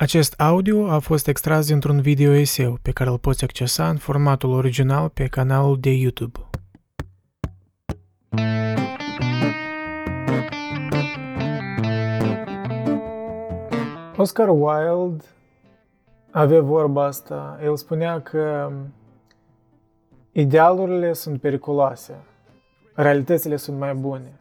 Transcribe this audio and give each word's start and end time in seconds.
Acest 0.00 0.40
audio 0.40 0.90
a 0.90 0.98
fost 0.98 1.28
extras 1.28 1.66
dintr-un 1.66 2.00
video 2.00 2.32
eseu 2.32 2.78
pe 2.82 2.90
care 2.90 3.10
îl 3.10 3.18
poți 3.18 3.44
accesa 3.44 3.88
în 3.88 3.96
formatul 3.96 4.50
original 4.50 5.08
pe 5.08 5.26
canalul 5.26 5.80
de 5.80 5.90
YouTube. 5.90 6.38
Oscar 14.16 14.48
Wilde 14.48 15.24
avea 16.30 16.60
vorba 16.60 17.04
asta. 17.04 17.58
El 17.62 17.76
spunea 17.76 18.20
că 18.20 18.72
idealurile 20.32 21.12
sunt 21.12 21.40
periculoase, 21.40 22.14
realitățile 22.94 23.56
sunt 23.56 23.78
mai 23.78 23.94
bune. 23.94 24.40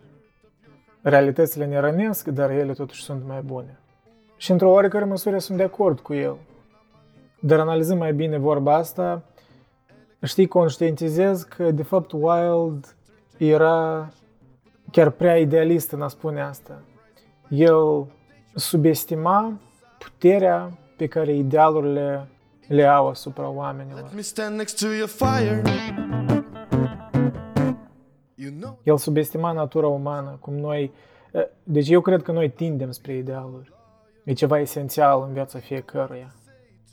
Realitățile 1.01 1.65
ne 1.65 1.79
rănesc, 1.79 2.27
dar 2.27 2.49
ele 2.49 2.73
totuși 2.73 3.03
sunt 3.03 3.23
mai 3.27 3.41
bune. 3.41 3.79
Și 4.37 4.51
într-o 4.51 4.71
oarecare 4.71 5.05
măsură 5.05 5.37
sunt 5.37 5.57
de 5.57 5.63
acord 5.63 5.99
cu 5.99 6.13
el. 6.13 6.37
Dar 7.39 7.59
analizând 7.59 7.99
mai 7.99 8.13
bine 8.13 8.37
vorba 8.37 8.75
asta, 8.75 9.23
știi, 10.23 10.47
conștientizez 10.47 11.43
că 11.43 11.71
de 11.71 11.83
fapt 11.83 12.11
Wilde 12.11 12.87
era 13.37 14.09
chiar 14.91 15.09
prea 15.09 15.37
idealist 15.37 15.91
în 15.91 16.01
a 16.01 16.07
spune 16.07 16.41
asta. 16.41 16.81
El 17.49 18.05
subestima 18.55 19.59
puterea 19.99 20.77
pe 20.97 21.07
care 21.07 21.35
idealurile 21.35 22.27
le 22.67 22.85
au 22.85 23.07
asupra 23.07 23.49
oamenilor. 23.49 24.09
El 28.83 28.97
subestima 28.97 29.51
natura 29.51 29.87
umană, 29.87 30.37
cum 30.39 30.53
noi... 30.53 30.91
Deci 31.63 31.89
eu 31.89 32.01
cred 32.01 32.21
că 32.21 32.31
noi 32.31 32.49
tindem 32.49 32.91
spre 32.91 33.15
idealuri. 33.15 33.75
E 34.27 34.33
ceva 34.33 34.59
esențial 34.59 35.23
în 35.27 35.33
viața 35.33 35.59
fiecăruia. 35.59 36.35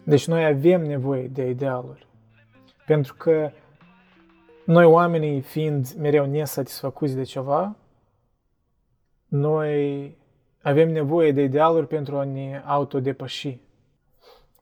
Deci 0.04 0.26
noi 0.26 0.44
avem 0.44 0.82
nevoie 0.82 1.28
de 1.28 1.48
idealuri. 1.48 2.06
Pentru 2.86 3.14
că 3.14 3.50
noi 4.64 4.84
oamenii 4.84 5.40
fiind 5.40 5.92
mereu 5.98 6.26
nesatisfăcuți 6.26 7.14
de 7.14 7.22
ceva, 7.22 7.76
noi 9.26 10.16
avem 10.62 10.90
nevoie 10.90 11.32
de 11.32 11.42
idealuri 11.42 11.86
pentru 11.86 12.16
a 12.18 12.24
ne 12.24 12.62
autodepăși. 12.66 13.60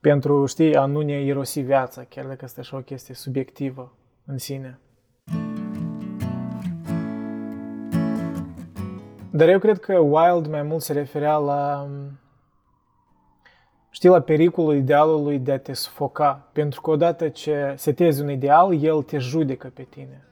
Pentru, 0.01 0.47
știi, 0.47 0.77
a 0.77 0.85
nu 0.85 1.01
ne 1.01 1.21
irosi 1.23 1.61
viața, 1.61 2.05
chiar 2.05 2.27
dacă 2.27 2.41
este 2.45 2.61
așa 2.61 2.77
o 2.77 2.81
chestie 2.81 3.15
subiectivă 3.15 3.97
în 4.27 4.39
sine. 4.39 4.79
Dar 9.31 9.49
eu 9.49 9.59
cred 9.59 9.81
că 9.81 9.99
Wild 9.99 10.47
mai 10.47 10.63
mult 10.63 10.83
se 10.83 10.93
referea 10.93 11.37
la 11.37 11.89
știi, 14.03 14.15
la 14.15 14.21
pericolul 14.21 14.77
idealului 14.77 15.39
de 15.39 15.53
a 15.53 15.59
te 15.59 15.73
sufoca. 15.73 16.49
Pentru 16.53 16.81
că 16.81 16.91
odată 16.91 17.29
ce 17.29 17.75
setezi 17.77 18.23
un 18.23 18.31
ideal, 18.31 18.83
el 18.83 19.03
te 19.03 19.19
judecă 19.19 19.71
pe 19.75 19.83
tine. 19.83 20.25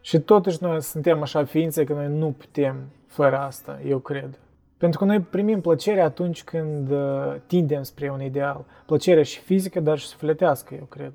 Și 0.00 0.18
totuși 0.18 0.58
noi 0.60 0.82
suntem 0.82 1.22
așa 1.22 1.44
ființe 1.44 1.84
că 1.84 1.92
noi 1.92 2.08
nu 2.08 2.34
putem 2.38 2.76
fără 3.06 3.38
asta, 3.38 3.78
eu 3.86 3.98
cred. 3.98 4.38
Pentru 4.76 4.98
că 4.98 5.04
noi 5.04 5.20
primim 5.20 5.60
plăcere 5.60 6.00
atunci 6.00 6.44
când 6.44 6.90
uh, 6.90 7.34
tindem 7.46 7.82
spre 7.82 8.10
un 8.10 8.22
ideal. 8.22 8.64
Plăcerea 8.86 9.22
și 9.22 9.40
fizică, 9.40 9.80
dar 9.80 9.98
și 9.98 10.06
sufletească, 10.06 10.74
eu 10.74 10.84
cred. 10.84 11.12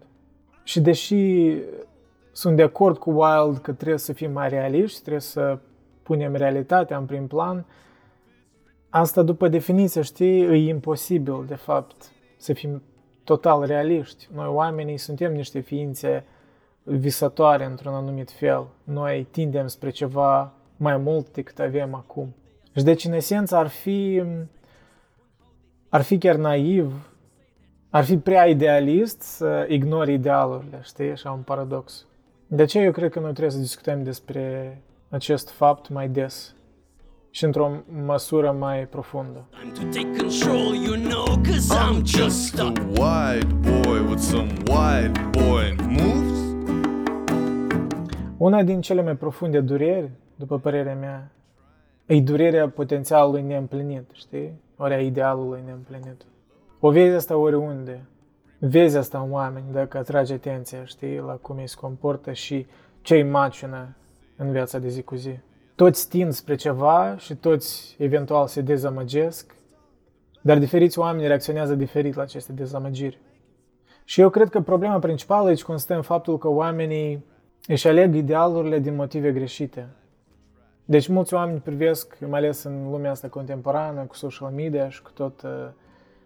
Și 0.63 0.79
deși 0.81 1.53
sunt 2.31 2.55
de 2.55 2.63
acord 2.63 2.97
cu 2.97 3.09
Wild 3.09 3.57
că 3.57 3.71
trebuie 3.71 3.99
să 3.99 4.13
fim 4.13 4.31
mai 4.31 4.49
realiști, 4.49 4.99
trebuie 4.99 5.21
să 5.21 5.57
punem 6.03 6.35
realitatea 6.35 6.97
în 6.97 7.05
prim 7.05 7.27
plan, 7.27 7.65
Asta, 8.95 9.21
după 9.21 9.47
definiție, 9.47 10.01
știi, 10.01 10.41
e 10.41 10.67
imposibil, 10.67 11.45
de 11.47 11.55
fapt, 11.55 11.95
să 12.37 12.53
fim 12.53 12.81
total 13.23 13.65
realiști. 13.65 14.27
Noi, 14.33 14.47
oamenii, 14.47 14.97
suntem 14.97 15.33
niște 15.33 15.59
ființe 15.59 16.25
visătoare 16.83 17.65
într-un 17.65 17.93
anumit 17.93 18.31
fel. 18.31 18.67
Noi 18.83 19.27
tindem 19.31 19.67
spre 19.67 19.89
ceva 19.89 20.53
mai 20.77 20.97
mult 20.97 21.33
decât 21.33 21.59
avem 21.59 21.93
acum. 21.93 22.35
Și 22.75 22.83
deci, 22.83 23.05
în 23.05 23.13
esență, 23.13 23.55
ar 23.55 23.67
fi, 23.67 24.23
ar 25.89 26.01
fi 26.01 26.17
chiar 26.17 26.35
naiv, 26.35 27.09
ar 27.89 28.03
fi 28.03 28.17
prea 28.17 28.45
idealist 28.45 29.21
să 29.21 29.65
ignori 29.69 30.13
idealurile, 30.13 30.79
știi? 30.83 31.11
Așa 31.11 31.31
un 31.31 31.41
paradox. 31.41 32.05
De 32.47 32.61
aceea 32.61 32.83
eu 32.83 32.91
cred 32.91 33.11
că 33.11 33.19
noi 33.19 33.31
trebuie 33.31 33.53
să 33.53 33.59
discutăm 33.59 34.03
despre 34.03 34.77
acest 35.09 35.49
fapt 35.49 35.89
mai 35.89 36.09
des 36.09 36.54
și 37.35 37.43
într-o 37.43 37.83
măsură 38.05 38.51
mai 38.51 38.87
profundă. 38.87 39.45
Una 48.37 48.63
din 48.63 48.81
cele 48.81 49.01
mai 49.01 49.15
profunde 49.15 49.59
dureri, 49.59 50.09
după 50.35 50.59
părerea 50.59 50.95
mea, 50.95 51.31
e 52.05 52.21
durerea 52.21 52.69
potențialului 52.69 53.41
neîmplinit, 53.41 54.09
știi? 54.13 54.61
Ori 54.77 54.93
a 54.93 55.01
idealului 55.01 55.61
neîmplinit. 55.65 56.25
O 56.79 56.91
vezi 56.91 57.15
asta 57.15 57.37
oriunde. 57.37 58.05
Vezi 58.59 58.97
asta 58.97 59.19
în 59.19 59.31
oameni 59.31 59.65
dacă 59.71 59.97
atrage 59.97 60.33
atenția, 60.33 60.85
știi, 60.85 61.17
la 61.17 61.33
cum 61.33 61.57
ei 61.57 61.67
se 61.67 61.75
comportă 61.79 62.31
și 62.31 62.65
ce 63.01 63.15
îi 63.15 63.23
macină 63.23 63.95
în 64.37 64.51
viața 64.51 64.79
de 64.79 64.87
zi 64.87 65.01
cu 65.01 65.15
zi 65.15 65.39
toți 65.75 66.09
tind 66.09 66.33
spre 66.33 66.55
ceva 66.55 67.15
și 67.17 67.35
toți 67.35 67.95
eventual 67.99 68.47
se 68.47 68.61
dezamăgesc, 68.61 69.55
dar 70.41 70.57
diferiți 70.57 70.99
oameni 70.99 71.27
reacționează 71.27 71.75
diferit 71.75 72.15
la 72.15 72.21
aceste 72.21 72.51
dezamăgiri. 72.51 73.19
Și 74.03 74.21
eu 74.21 74.29
cred 74.29 74.49
că 74.49 74.61
problema 74.61 74.99
principală 74.99 75.47
aici 75.47 75.63
constă 75.63 75.95
în 75.95 76.01
faptul 76.01 76.37
că 76.37 76.47
oamenii 76.47 77.25
își 77.67 77.87
aleg 77.87 78.15
idealurile 78.15 78.79
din 78.79 78.95
motive 78.95 79.31
greșite. 79.31 79.87
Deci 80.85 81.07
mulți 81.07 81.33
oameni 81.33 81.59
privesc, 81.59 82.17
mai 82.19 82.39
ales 82.39 82.63
în 82.63 82.89
lumea 82.91 83.11
asta 83.11 83.27
contemporană, 83.27 84.01
cu 84.01 84.15
social 84.15 84.51
media 84.55 84.89
și 84.89 85.01
cu 85.01 85.11
tot, 85.13 85.41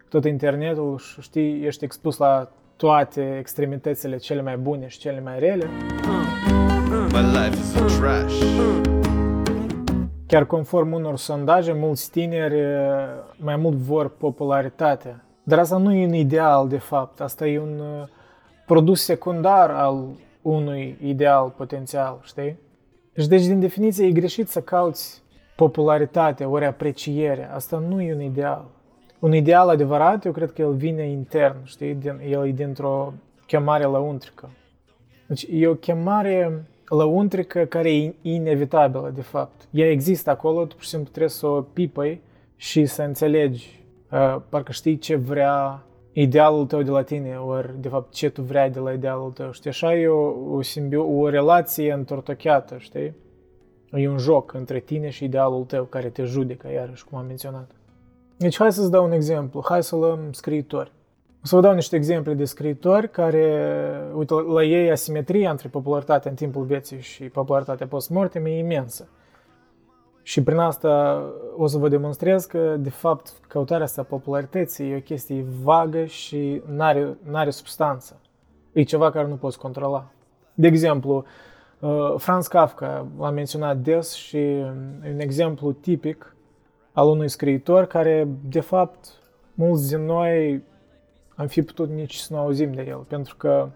tot 0.09 0.25
internetul 0.25 0.97
și 0.97 1.21
știi, 1.21 1.65
ești 1.65 1.83
expus 1.83 2.17
la 2.17 2.51
toate 2.75 3.37
extremitățile 3.37 4.17
cele 4.17 4.41
mai 4.41 4.57
bune 4.57 4.87
și 4.87 4.99
cele 4.99 5.21
mai 5.21 5.39
rele. 5.39 5.69
My 7.11 7.21
life 7.21 7.59
is 7.59 7.75
a 7.75 7.85
trash. 7.99 8.98
Chiar 10.29 10.45
conform 10.45 10.91
unor 10.91 11.17
sondaje, 11.17 11.73
mulți 11.73 12.11
tineri 12.11 12.61
mai 13.37 13.55
mult 13.55 13.75
vor 13.75 14.09
popularitatea. 14.09 15.23
Dar 15.43 15.59
asta 15.59 15.77
nu 15.77 15.93
e 15.93 16.05
un 16.05 16.13
ideal, 16.13 16.67
de 16.67 16.77
fapt. 16.77 17.21
Asta 17.21 17.47
e 17.47 17.59
un 17.59 17.81
produs 18.65 19.03
secundar 19.03 19.69
al 19.69 20.07
unui 20.41 20.97
ideal 21.01 21.53
potențial, 21.57 22.19
știi? 22.23 22.59
Și 23.17 23.27
deci, 23.27 23.45
din 23.45 23.59
definiție, 23.59 24.05
e 24.05 24.11
greșit 24.11 24.47
să 24.47 24.61
cauți 24.61 25.23
popularitate, 25.55 26.45
ori 26.45 26.65
apreciere. 26.65 27.49
Asta 27.53 27.77
nu 27.77 28.01
e 28.01 28.13
un 28.13 28.21
ideal. 28.21 28.65
Un 29.19 29.33
ideal 29.33 29.69
adevărat, 29.69 30.25
eu 30.25 30.31
cred 30.31 30.51
că 30.51 30.61
el 30.61 30.73
vine 30.73 31.09
intern, 31.09 31.57
știi? 31.63 31.93
Din, 31.93 32.21
el 32.29 32.47
e 32.47 32.51
dintr-o 32.51 33.13
chemare 33.45 33.83
lăuntrică. 33.83 34.49
Deci 35.27 35.47
e 35.51 35.67
o 35.67 35.75
chemare 35.75 36.65
lăuntrică 36.89 37.65
care 37.65 37.95
e 37.95 38.13
inevitabilă, 38.21 39.11
de 39.15 39.21
fapt. 39.21 39.67
Ea 39.71 39.91
există 39.91 40.29
acolo, 40.29 40.65
tu 40.65 40.75
pur 40.75 40.83
și 40.83 40.89
simplu 40.89 41.09
trebuie 41.09 41.31
să 41.31 41.47
o 41.47 41.61
pipăi 41.61 42.21
și 42.55 42.85
să 42.85 43.01
înțelegi, 43.01 43.83
uh, 44.11 44.41
parcă 44.49 44.71
știi 44.71 44.97
ce 44.97 45.15
vrea 45.15 45.83
idealul 46.11 46.65
tău 46.65 46.81
de 46.81 46.91
la 46.91 47.03
tine, 47.03 47.35
ori 47.35 47.81
de 47.81 47.87
fapt 47.87 48.13
ce 48.13 48.29
tu 48.29 48.41
vrei 48.41 48.69
de 48.69 48.79
la 48.79 48.91
idealul 48.91 49.31
tău. 49.31 49.51
Știi, 49.51 49.69
așa 49.69 49.95
e 49.95 50.07
o, 50.07 50.55
o, 50.55 50.61
simbio- 50.61 51.17
o 51.17 51.29
relație 51.29 51.93
întortocheată, 51.93 52.75
știi? 52.77 53.15
E 53.91 54.09
un 54.09 54.17
joc 54.17 54.53
între 54.53 54.79
tine 54.79 55.09
și 55.09 55.23
idealul 55.23 55.63
tău 55.63 55.83
care 55.83 56.09
te 56.09 56.23
judecă, 56.23 56.71
iarăși, 56.71 57.05
cum 57.05 57.17
am 57.17 57.25
menționat. 57.25 57.71
Deci 58.37 58.57
hai 58.57 58.73
să-ți 58.73 58.91
dau 58.91 59.05
un 59.05 59.11
exemplu. 59.11 59.63
Hai 59.67 59.83
să 59.83 59.95
luăm 59.95 60.19
scriitori. 60.31 60.91
O 61.43 61.45
să 61.45 61.55
vă 61.55 61.61
dau 61.61 61.73
niște 61.73 61.95
exemple 61.95 62.33
de 62.33 62.45
scriitori 62.45 63.09
care, 63.09 63.73
uite, 64.15 64.33
la 64.33 64.63
ei 64.63 64.91
asimetria 64.91 65.49
între 65.49 65.67
popularitatea 65.67 66.29
în 66.29 66.35
timpul 66.37 66.63
vieții 66.63 67.01
și 67.01 67.23
popularitatea 67.23 67.87
post-mortem 67.87 68.45
e 68.45 68.57
imensă. 68.57 69.09
Și 70.21 70.43
prin 70.43 70.57
asta 70.57 71.23
o 71.57 71.67
să 71.67 71.77
vă 71.77 71.87
demonstrez 71.87 72.45
că, 72.45 72.75
de 72.79 72.89
fapt, 72.89 73.33
căutarea 73.47 73.83
asta 73.83 74.03
popularității 74.03 74.91
e 74.91 74.95
o 74.95 74.99
chestie 74.99 75.45
vagă 75.63 76.05
și 76.05 76.61
n-are, 76.65 77.17
n-are 77.23 77.49
substanță. 77.49 78.21
E 78.71 78.83
ceva 78.83 79.11
care 79.11 79.27
nu 79.27 79.35
poți 79.35 79.59
controla. 79.59 80.11
De 80.53 80.67
exemplu, 80.67 81.23
uh, 81.79 82.13
Franz 82.17 82.47
Kafka 82.47 83.07
l-am 83.19 83.33
menționat 83.33 83.77
des 83.77 84.13
și 84.13 84.37
e 84.37 84.73
un 85.13 85.19
exemplu 85.19 85.71
tipic 85.71 86.35
al 86.91 87.07
unui 87.07 87.29
scriitor 87.29 87.85
care, 87.85 88.27
de 88.49 88.59
fapt, 88.59 89.07
mulți 89.53 89.89
din 89.89 90.05
noi 90.05 90.63
am 91.39 91.47
fi 91.47 91.61
putut 91.61 91.89
nici 91.89 92.15
să 92.15 92.33
nu 92.33 92.39
auzim 92.39 92.73
de 92.73 92.85
el, 92.87 92.97
pentru 92.97 93.35
că 93.35 93.69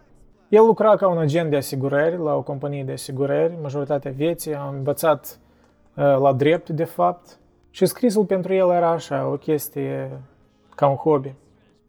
el 0.50 0.65
lucra 0.65 0.95
ca 0.95 1.07
un 1.07 1.18
agent 1.18 1.50
de 1.50 1.56
asigurări 1.56 2.18
la 2.18 2.36
o 2.36 2.42
companie 2.42 2.83
de 2.83 2.92
asigurări, 2.92 3.57
majoritatea 3.62 4.12
vieții, 4.12 4.56
a 4.56 4.68
învățat 4.68 5.39
uh, 5.95 6.04
la 6.04 6.33
drept, 6.33 6.69
de 6.69 6.83
fapt, 6.83 7.39
și 7.69 7.86
scrisul 7.86 8.25
pentru 8.25 8.54
el 8.54 8.69
era 8.69 8.89
așa, 8.89 9.27
o 9.27 9.38
chestie 9.38 10.21
ca 10.75 10.88
un 10.88 10.95
hobby. 10.95 11.33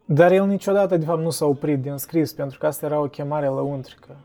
Dar 0.05 0.31
el 0.31 0.45
niciodată, 0.45 0.97
de 0.97 1.05
fapt, 1.05 1.21
nu 1.21 1.29
s-a 1.29 1.45
oprit 1.45 1.81
din 1.81 1.97
scris, 1.97 2.33
pentru 2.33 2.57
că 2.59 2.65
asta 2.65 2.85
era 2.85 2.99
o 2.99 3.07
chemare 3.07 3.47
lăuntrică. 3.47 4.15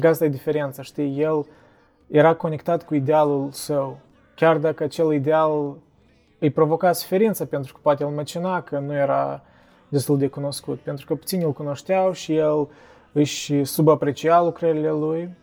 Că 0.00 0.08
asta 0.08 0.24
e 0.24 0.28
diferența, 0.28 0.82
știi? 0.82 1.20
El 1.20 1.46
era 2.06 2.34
conectat 2.34 2.84
cu 2.84 2.94
idealul 2.94 3.48
său. 3.50 3.98
Chiar 4.34 4.56
dacă 4.56 4.84
acel 4.84 5.12
ideal 5.12 5.76
îi 6.38 6.50
provoca 6.50 6.92
suferință, 6.92 7.44
pentru 7.44 7.72
că 7.72 7.78
poate 7.82 8.02
el 8.02 8.10
măcina 8.10 8.62
că 8.62 8.78
nu 8.78 8.94
era 8.94 9.42
destul 9.88 10.18
de 10.18 10.28
cunoscut, 10.28 10.78
pentru 10.78 11.06
că 11.06 11.14
puțini 11.14 11.42
îl 11.42 11.52
cunoșteau 11.52 12.12
și 12.12 12.36
el 12.36 12.68
își 13.12 13.64
subaprecia 13.64 14.42
lucrările 14.42 14.90
lui 14.90 15.36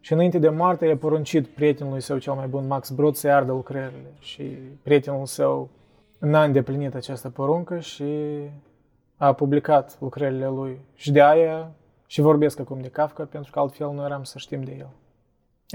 și 0.00 0.12
înainte 0.12 0.38
de 0.38 0.48
moarte 0.48 0.86
i-a 0.86 0.96
poruncit 0.96 1.46
prietenului 1.46 2.00
său 2.00 2.18
cel 2.18 2.32
mai 2.32 2.46
bun, 2.46 2.66
Max 2.66 2.90
Brod, 2.90 3.14
să 3.14 3.28
ardă 3.28 3.52
lucrările 3.52 4.12
și 4.18 4.42
prietenul 4.82 5.26
său 5.26 5.68
n-a 6.18 6.44
îndeplinit 6.44 6.94
această 6.94 7.28
poruncă 7.28 7.78
și 7.78 8.04
a 9.16 9.32
publicat 9.32 9.96
lucrările 10.00 10.48
lui 10.48 10.78
și 10.94 11.12
de 11.12 11.22
aia 11.22 11.70
și 12.06 12.20
vorbesc 12.20 12.60
acum 12.60 12.80
de 12.80 12.88
Kafka 12.88 13.24
pentru 13.24 13.52
că 13.52 13.58
altfel 13.58 13.92
nu 13.92 14.04
eram 14.04 14.24
să 14.24 14.38
știm 14.38 14.62
de 14.62 14.76
el. 14.78 14.88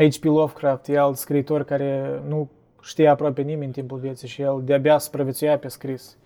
H.P. 0.10 0.24
Lovecraft 0.24 0.88
e 0.88 0.98
alt 0.98 1.18
scriitor 1.18 1.64
care 1.64 2.22
nu 2.28 2.50
știa 2.82 3.12
aproape 3.12 3.42
nimeni 3.42 3.66
în 3.66 3.72
timpul 3.72 3.98
vieții 3.98 4.28
și 4.28 4.42
el 4.42 4.62
de-abia 4.64 4.98
supraviețuia 4.98 5.58
pe 5.58 5.68
scris. 5.68 6.18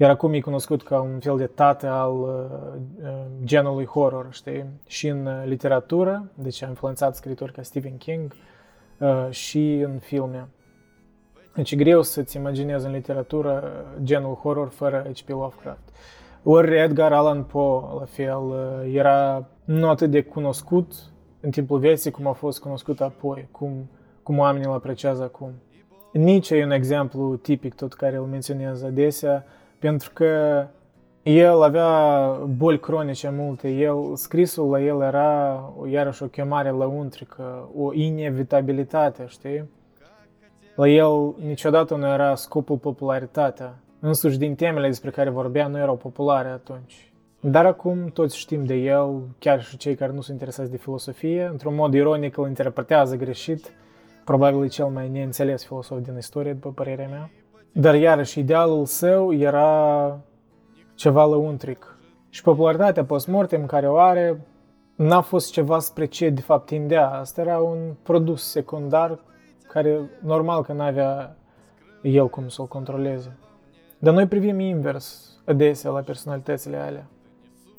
Iar 0.00 0.10
acum 0.10 0.32
e 0.32 0.40
cunoscut 0.40 0.82
ca 0.82 1.00
un 1.00 1.18
fel 1.18 1.36
de 1.36 1.46
tată 1.46 1.88
al 1.88 2.12
uh, 2.12 3.08
genului 3.44 3.86
horror, 3.86 4.28
știi? 4.30 4.64
Și 4.86 5.08
în 5.08 5.26
uh, 5.26 5.42
literatură, 5.44 6.30
deci 6.34 6.62
a 6.62 6.68
influențat 6.68 7.16
scriitori 7.16 7.52
ca 7.52 7.62
Stephen 7.62 7.96
King 7.96 8.32
uh, 8.98 9.30
și 9.30 9.80
în 9.84 9.98
filme. 9.98 10.48
Deci 11.54 11.70
e 11.70 11.76
greu 11.76 12.02
să-ți 12.02 12.36
imaginezi 12.36 12.86
în 12.86 12.92
literatură 12.92 13.72
genul 14.02 14.34
horror 14.34 14.68
fără 14.68 15.06
H.P. 15.14 15.28
Lovecraft. 15.28 15.88
Ori 16.42 16.78
Edgar 16.78 17.12
Allan 17.12 17.42
Poe, 17.42 17.98
la 17.98 18.04
fel, 18.04 18.42
uh, 18.42 18.94
era 18.94 19.46
nu 19.64 19.88
atât 19.88 20.10
de 20.10 20.22
cunoscut 20.22 20.92
în 21.40 21.50
timpul 21.50 21.78
vieții 21.78 22.10
cum 22.10 22.26
a 22.26 22.32
fost 22.32 22.60
cunoscut 22.60 23.00
apoi, 23.00 23.48
cum, 23.50 23.90
cum 24.22 24.38
oamenii 24.38 24.66
îl 24.66 24.74
apreciază 24.74 25.22
acum. 25.22 25.52
Nici 26.12 26.50
e 26.50 26.64
un 26.64 26.70
exemplu 26.70 27.36
tipic 27.36 27.74
tot 27.74 27.92
care 27.92 28.16
îl 28.16 28.24
menționez 28.24 28.82
adesea, 28.82 29.44
pentru 29.80 30.10
că 30.12 30.66
el 31.22 31.62
avea 31.62 32.28
boli 32.56 32.80
cronice 32.80 33.32
multe, 33.36 33.68
el, 33.68 33.96
scrisul 34.14 34.70
la 34.70 34.80
el 34.80 35.00
era 35.00 35.72
iarăși 35.88 36.22
o 36.22 36.26
chemare 36.26 36.70
lăuntrică, 36.70 37.68
o 37.76 37.92
inevitabilitate, 37.92 39.24
știi? 39.28 39.70
La 40.74 40.88
el 40.88 41.34
niciodată 41.46 41.94
nu 41.94 42.06
era 42.06 42.34
scopul 42.34 42.76
popularitatea. 42.76 43.74
Însuși 44.00 44.38
din 44.38 44.54
temele 44.54 44.86
despre 44.86 45.10
care 45.10 45.30
vorbea 45.30 45.66
nu 45.66 45.78
erau 45.78 45.96
populare 45.96 46.48
atunci. 46.48 47.12
Dar 47.40 47.66
acum 47.66 48.06
toți 48.06 48.38
știm 48.38 48.64
de 48.64 48.74
el, 48.74 49.20
chiar 49.38 49.62
și 49.62 49.76
cei 49.76 49.94
care 49.94 50.12
nu 50.12 50.20
sunt 50.20 50.32
interesați 50.32 50.70
de 50.70 50.76
filosofie, 50.76 51.48
într-un 51.50 51.74
mod 51.74 51.94
ironic 51.94 52.36
îl 52.36 52.48
interpretează 52.48 53.16
greșit, 53.16 53.72
probabil 54.24 54.64
e 54.64 54.66
cel 54.66 54.86
mai 54.86 55.08
neînțeles 55.08 55.64
filosof 55.64 55.98
din 55.98 56.16
istorie, 56.16 56.52
după 56.52 56.72
părerea 56.72 57.08
mea. 57.08 57.30
Dar 57.72 57.94
iarăși, 57.94 58.38
idealul 58.38 58.84
său 58.84 59.32
era 59.32 60.18
ceva 60.94 61.26
lăuntric. 61.26 61.98
Și 62.28 62.42
popularitatea 62.42 63.04
post-mortem 63.04 63.66
care 63.66 63.88
o 63.88 63.98
are 63.98 64.40
n-a 64.96 65.20
fost 65.20 65.52
ceva 65.52 65.78
spre 65.78 66.04
ce 66.04 66.30
de 66.30 66.40
fapt 66.40 66.66
tindea. 66.66 67.10
Asta 67.10 67.40
era 67.40 67.58
un 67.58 67.94
produs 68.02 68.50
secundar 68.50 69.18
care 69.68 70.10
normal 70.22 70.62
că 70.62 70.72
n-avea 70.72 71.36
el 72.02 72.28
cum 72.28 72.48
să-l 72.48 72.66
controleze. 72.66 73.36
Dar 73.98 74.14
noi 74.14 74.26
privim 74.26 74.58
invers 74.58 75.38
adesea 75.44 75.90
la 75.90 76.00
personalitățile 76.00 76.76
alea. 76.76 77.06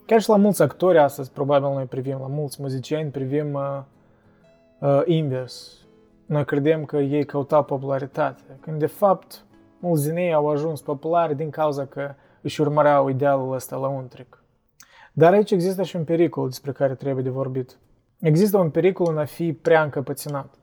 Chiar 0.05 0.21
și 0.21 0.29
la 0.29 0.35
mulți 0.35 0.61
actori 0.61 0.97
astăzi, 0.97 1.31
probabil 1.31 1.73
noi 1.73 1.85
privim, 1.85 2.17
la 2.19 2.27
mulți 2.27 2.61
muzicieni 2.61 3.09
privim 3.09 3.53
uh, 3.53 3.81
uh, 4.79 5.01
invers. 5.05 5.77
Noi 6.25 6.45
credem 6.45 6.85
că 6.85 6.97
ei 6.97 7.25
căutau 7.25 7.63
popularitate, 7.63 8.41
când 8.61 8.79
de 8.79 8.85
fapt 8.85 9.43
mulți 9.81 10.07
din 10.07 10.15
ei 10.15 10.33
au 10.33 10.49
ajuns 10.49 10.81
populari 10.81 11.35
din 11.35 11.49
cauza 11.49 11.85
că 11.85 12.13
își 12.41 12.61
urmăreau 12.61 13.09
idealul 13.09 13.53
ăsta 13.53 13.75
la 13.75 13.87
untric. 13.87 14.43
Dar 15.13 15.33
aici 15.33 15.51
există 15.51 15.83
și 15.83 15.95
un 15.95 16.03
pericol 16.03 16.47
despre 16.47 16.71
care 16.71 16.93
trebuie 16.95 17.23
de 17.23 17.29
vorbit. 17.29 17.77
Există 18.19 18.57
un 18.57 18.69
pericol 18.69 19.07
în 19.09 19.17
a 19.17 19.25
fi 19.25 19.53
prea 19.53 19.83
încăpățânat. 19.83 20.55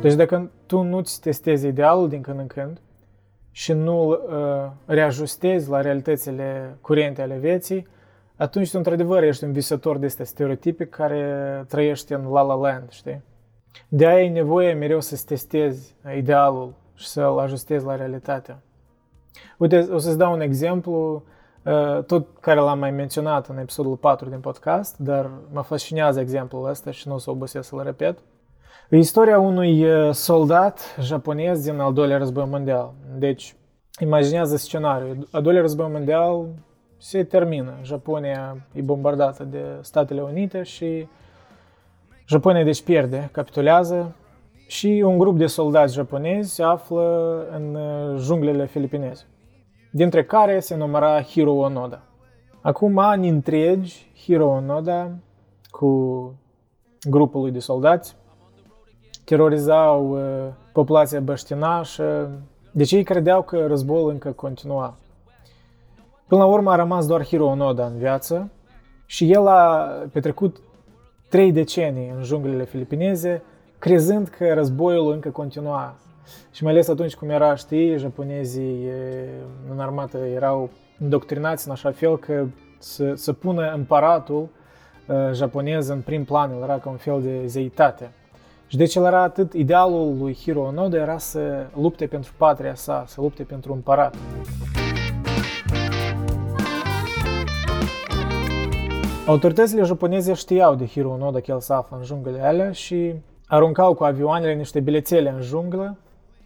Deci 0.00 0.14
dacă 0.14 0.50
tu 0.66 0.82
nu-ți 0.82 1.20
testezi 1.20 1.66
idealul 1.66 2.08
din 2.08 2.22
când 2.22 2.38
în 2.38 2.46
când 2.46 2.80
și 3.50 3.72
nu 3.72 4.08
îl 4.08 4.22
uh, 4.28 4.70
reajustezi 4.86 5.68
la 5.68 5.80
realitățile 5.80 6.76
curente 6.80 7.22
ale 7.22 7.38
vieții, 7.38 7.86
atunci 8.36 8.70
tu 8.70 8.76
într-adevăr 8.76 9.22
ești 9.22 9.44
un 9.44 9.52
visător 9.52 9.98
de 9.98 10.06
este 10.06 10.24
stereotipic 10.24 10.90
care 10.90 11.64
trăiește 11.68 12.14
în 12.14 12.30
la 12.30 12.42
la 12.42 12.54
land, 12.54 12.90
știi? 12.90 13.22
De 13.88 14.06
aia 14.06 14.22
e 14.22 14.30
nevoie 14.30 14.72
mereu 14.72 15.00
să-ți 15.00 15.26
testezi 15.26 15.94
idealul 16.16 16.74
și 16.94 17.06
să-l 17.06 17.38
ajustezi 17.38 17.84
la 17.84 17.96
realitate. 17.96 18.56
Uite, 19.58 19.88
o 19.92 19.98
să-ți 19.98 20.18
dau 20.18 20.32
un 20.32 20.40
exemplu, 20.40 21.22
uh, 21.62 22.04
tot 22.04 22.26
care 22.40 22.60
l-am 22.60 22.78
mai 22.78 22.90
menționat 22.90 23.48
în 23.48 23.58
episodul 23.58 23.96
4 23.96 24.28
din 24.28 24.40
podcast, 24.40 24.98
dar 24.98 25.30
mă 25.52 25.62
fascinează 25.62 26.20
exemplul 26.20 26.68
ăsta 26.68 26.90
și 26.90 27.08
nu 27.08 27.14
o 27.14 27.18
să 27.18 27.30
obosesc 27.30 27.68
să-l 27.68 27.82
repet. 27.82 28.18
E 28.88 28.96
istoria 28.96 29.38
unui 29.38 29.84
uh, 29.84 30.12
soldat 30.12 30.96
japonez 31.00 31.62
din 31.62 31.78
al 31.78 31.92
doilea 31.92 32.18
război 32.18 32.46
mondial. 32.50 32.92
Deci, 33.18 33.54
imaginează 34.00 34.56
scenariul. 34.56 35.28
Al 35.30 35.42
doilea 35.42 35.62
război 35.62 35.88
mondial 35.90 36.46
se 36.98 37.24
termină. 37.24 37.78
Japonia 37.82 38.56
e 38.72 38.80
bombardată 38.80 39.44
de 39.44 39.64
Statele 39.80 40.20
Unite 40.20 40.62
și 40.62 41.06
Japonia 42.28 42.64
deci 42.64 42.82
pierde, 42.82 43.28
capitulează 43.32 44.14
și 44.66 45.02
un 45.06 45.18
grup 45.18 45.38
de 45.38 45.46
soldați 45.46 45.94
japonezi 45.94 46.54
se 46.54 46.62
află 46.62 47.46
în 47.56 47.74
uh, 47.74 48.20
junglele 48.20 48.66
filipineze, 48.66 49.24
dintre 49.90 50.24
care 50.24 50.60
se 50.60 50.76
număra 50.76 51.22
Hiro 51.22 51.52
Onoda. 51.52 52.02
Acum 52.60 52.98
ani 52.98 53.28
întregi, 53.28 54.10
Hiro 54.24 54.46
Onoda 54.46 55.10
cu 55.70 56.34
grupul 57.00 57.40
lui 57.40 57.50
de 57.50 57.58
soldați 57.58 58.16
terorizau 59.24 60.10
uh, 60.10 60.52
populația 60.72 61.20
băștinașă, 61.20 62.30
deci 62.72 62.92
ei 62.92 63.02
credeau 63.02 63.42
că 63.42 63.66
războiul 63.66 64.10
încă 64.10 64.30
continua. 64.32 64.96
Până 66.26 66.40
la 66.40 66.46
urmă 66.46 66.70
a 66.70 66.76
rămas 66.76 67.06
doar 67.06 67.24
Hiro 67.24 67.46
Onoda 67.46 67.86
în 67.86 67.98
viață 67.98 68.50
și 69.06 69.32
el 69.32 69.46
a 69.46 69.88
petrecut 70.12 70.56
trei 71.32 71.52
decenii 71.52 72.12
în 72.16 72.22
junglele 72.22 72.64
filipineze, 72.64 73.42
crezând 73.78 74.28
că 74.28 74.52
războiul 74.54 75.12
încă 75.12 75.28
continua. 75.28 75.94
Și 76.50 76.62
mai 76.62 76.72
ales 76.72 76.88
atunci 76.88 77.14
cum 77.14 77.30
era, 77.30 77.54
știi, 77.54 77.98
japonezii 77.98 78.88
în 79.70 79.80
armată 79.80 80.18
erau 80.18 80.70
indoctrinați 81.00 81.66
în 81.66 81.72
așa 81.72 81.90
fel 81.90 82.18
că 82.18 82.46
să, 82.78 83.14
să 83.14 83.32
pună 83.32 83.72
împăratul 83.76 84.48
uh, 85.06 85.16
japonez 85.32 85.88
în 85.88 86.00
prim 86.00 86.24
plan, 86.24 86.50
el 86.50 86.62
era 86.62 86.78
ca 86.78 86.90
un 86.90 86.96
fel 86.96 87.22
de 87.22 87.46
zeitate. 87.46 88.10
Și 88.66 88.76
deci 88.76 88.94
el 88.94 89.04
era 89.04 89.22
atât, 89.22 89.52
idealul 89.52 90.16
lui 90.18 90.34
Hiro 90.34 90.60
Onoda 90.60 90.96
era 90.96 91.18
să 91.18 91.66
lupte 91.80 92.06
pentru 92.06 92.32
patria 92.36 92.74
sa, 92.74 93.04
să 93.06 93.20
lupte 93.20 93.42
pentru 93.42 93.72
împărat. 93.72 94.14
Autoritățile 99.26 99.82
japoneze 99.82 100.32
știau 100.32 100.74
de 100.74 100.86
Hiro 100.86 101.10
Onoda 101.10 101.40
că 101.40 101.50
el 101.50 101.60
se 101.60 101.72
află 101.72 101.96
în 101.96 102.04
junglele 102.04 102.40
alea 102.40 102.72
și 102.72 103.14
aruncau 103.46 103.94
cu 103.94 104.04
avioanele 104.04 104.54
niște 104.54 104.80
bilețele 104.80 105.30
în 105.30 105.40
junglă 105.40 105.98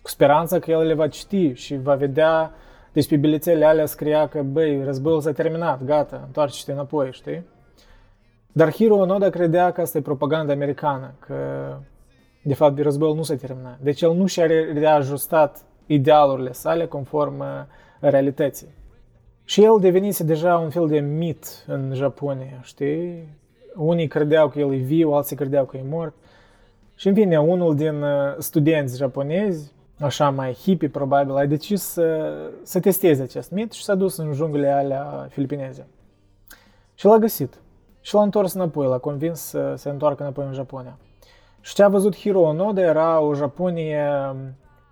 cu 0.02 0.08
speranța 0.08 0.58
că 0.58 0.70
el 0.70 0.86
le 0.86 0.94
va 0.94 1.08
citi 1.08 1.52
și 1.52 1.76
va 1.76 1.94
vedea 1.94 2.52
deci 2.92 3.08
pe 3.08 3.16
bilețele 3.16 3.64
alea 3.64 3.86
scria 3.86 4.28
că, 4.28 4.42
băi, 4.42 4.84
războiul 4.84 5.20
s-a 5.20 5.32
terminat, 5.32 5.84
gata, 5.84 6.22
întoarce-te 6.26 6.72
înapoi, 6.72 7.08
știi? 7.12 7.44
Dar 8.52 8.72
Hiro 8.72 8.96
Onoda 8.96 9.30
credea 9.30 9.72
că 9.72 9.80
asta 9.80 9.98
e 9.98 10.00
propaganda 10.00 10.52
americană, 10.52 11.14
că 11.18 11.36
de 12.42 12.54
fapt 12.54 12.78
războiul 12.78 13.16
nu 13.16 13.22
s-a 13.22 13.34
terminat. 13.34 13.78
Deci 13.80 14.02
el 14.02 14.14
nu 14.14 14.26
și-a 14.26 14.46
reajustat 14.72 15.64
idealurile 15.86 16.52
sale 16.52 16.86
conform 16.86 17.38
uh, 17.38 17.46
realității. 18.00 18.68
Și 19.48 19.62
el 19.62 19.76
devenise 19.80 20.24
deja 20.24 20.58
un 20.58 20.70
fel 20.70 20.86
de 20.86 20.98
mit 20.98 21.64
în 21.66 21.92
Japonia, 21.94 22.60
știi? 22.62 23.28
Unii 23.74 24.06
credeau 24.06 24.48
că 24.48 24.58
el 24.58 24.72
e 24.72 24.76
viu, 24.76 25.10
alții 25.10 25.36
credeau 25.36 25.64
că 25.64 25.76
e 25.76 25.82
mort. 25.88 26.14
Și 26.94 27.08
în 27.08 27.14
fine, 27.14 27.40
unul 27.40 27.76
din 27.76 28.02
uh, 28.02 28.34
studenți 28.38 28.96
japonezi, 28.96 29.72
așa 30.00 30.30
mai 30.30 30.52
hippie 30.52 30.88
probabil, 30.88 31.36
a 31.36 31.46
decis 31.46 31.82
să, 31.82 32.34
să 32.62 32.80
testeze 32.80 33.22
acest 33.22 33.50
mit 33.50 33.72
și 33.72 33.82
s-a 33.82 33.94
dus 33.94 34.16
în 34.16 34.32
junglele 34.32 34.68
alea 34.68 35.26
filipineze. 35.30 35.86
Și 36.94 37.06
l-a 37.06 37.18
găsit. 37.18 37.54
Și 38.00 38.14
l-a 38.14 38.22
întors 38.22 38.52
înapoi, 38.52 38.86
l-a 38.86 38.98
convins 38.98 39.40
să 39.40 39.74
se 39.76 39.88
întoarcă 39.88 40.22
înapoi 40.22 40.44
în 40.46 40.52
Japonia. 40.52 40.98
Și 41.60 41.74
ce 41.74 41.82
a 41.82 41.88
văzut 41.88 42.16
Hiro 42.16 42.40
Onoda 42.40 42.80
era 42.80 43.20
o 43.20 43.34
Japonie 43.34 44.08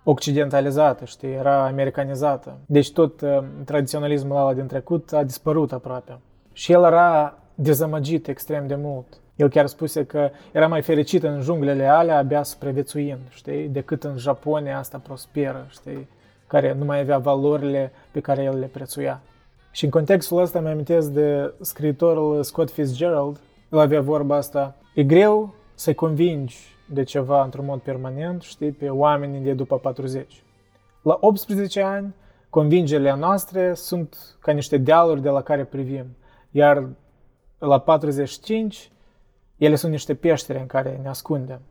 occidentalizată, 0.07 1.05
știi, 1.05 1.33
era 1.33 1.65
americanizată. 1.65 2.57
Deci 2.65 2.91
tot 2.91 3.21
uh, 3.21 3.39
tradiționalismul 3.65 4.37
ăla 4.37 4.53
din 4.53 4.65
trecut 4.65 5.13
a 5.13 5.23
dispărut 5.23 5.71
aproape. 5.71 6.19
Și 6.53 6.71
el 6.71 6.83
era 6.83 7.37
dezamăgit 7.55 8.27
extrem 8.27 8.67
de 8.67 8.75
mult. 8.75 9.05
El 9.35 9.49
chiar 9.49 9.67
spuse 9.67 10.05
că 10.05 10.29
era 10.51 10.67
mai 10.67 10.81
fericit 10.81 11.23
în 11.23 11.41
junglele 11.41 11.85
alea 11.85 12.17
abia 12.17 12.43
supraviețuind, 12.43 13.19
știi, 13.29 13.67
decât 13.67 14.03
în 14.03 14.17
Japonia 14.17 14.77
asta 14.77 15.01
prosperă, 15.03 15.65
știi, 15.69 16.07
care 16.47 16.75
nu 16.79 16.85
mai 16.85 16.99
avea 16.99 17.17
valorile 17.17 17.91
pe 18.11 18.19
care 18.19 18.43
el 18.43 18.59
le 18.59 18.65
prețuia. 18.65 19.21
Și 19.71 19.83
în 19.83 19.89
contextul 19.89 20.41
ăsta 20.41 20.59
mi 20.59 20.69
amintesc 20.69 21.09
de 21.09 21.53
scriitorul 21.61 22.43
Scott 22.43 22.71
Fitzgerald. 22.71 23.39
El 23.71 23.79
avea 23.79 24.01
vorba 24.01 24.35
asta. 24.35 24.75
E 24.93 25.03
greu 25.03 25.53
să-i 25.73 25.93
convingi 25.93 26.74
de 26.85 27.03
ceva 27.03 27.43
într-un 27.43 27.65
mod 27.65 27.79
permanent, 27.79 28.41
știi, 28.41 28.71
pe 28.71 28.89
oamenii 28.89 29.39
de 29.39 29.53
după 29.53 29.77
40. 29.77 30.43
La 31.01 31.17
18 31.19 31.81
ani, 31.81 32.15
convingerile 32.49 33.15
noastre 33.15 33.73
sunt 33.73 34.37
ca 34.39 34.51
niște 34.51 34.77
dealuri 34.77 35.21
de 35.21 35.29
la 35.29 35.41
care 35.41 35.63
privim. 35.63 36.05
Iar 36.51 36.89
la 37.57 37.79
45, 37.79 38.91
ele 39.57 39.75
sunt 39.75 39.91
niște 39.91 40.15
peștere 40.15 40.59
în 40.59 40.67
care 40.67 40.99
ne 41.01 41.07
ascundem. 41.07 41.61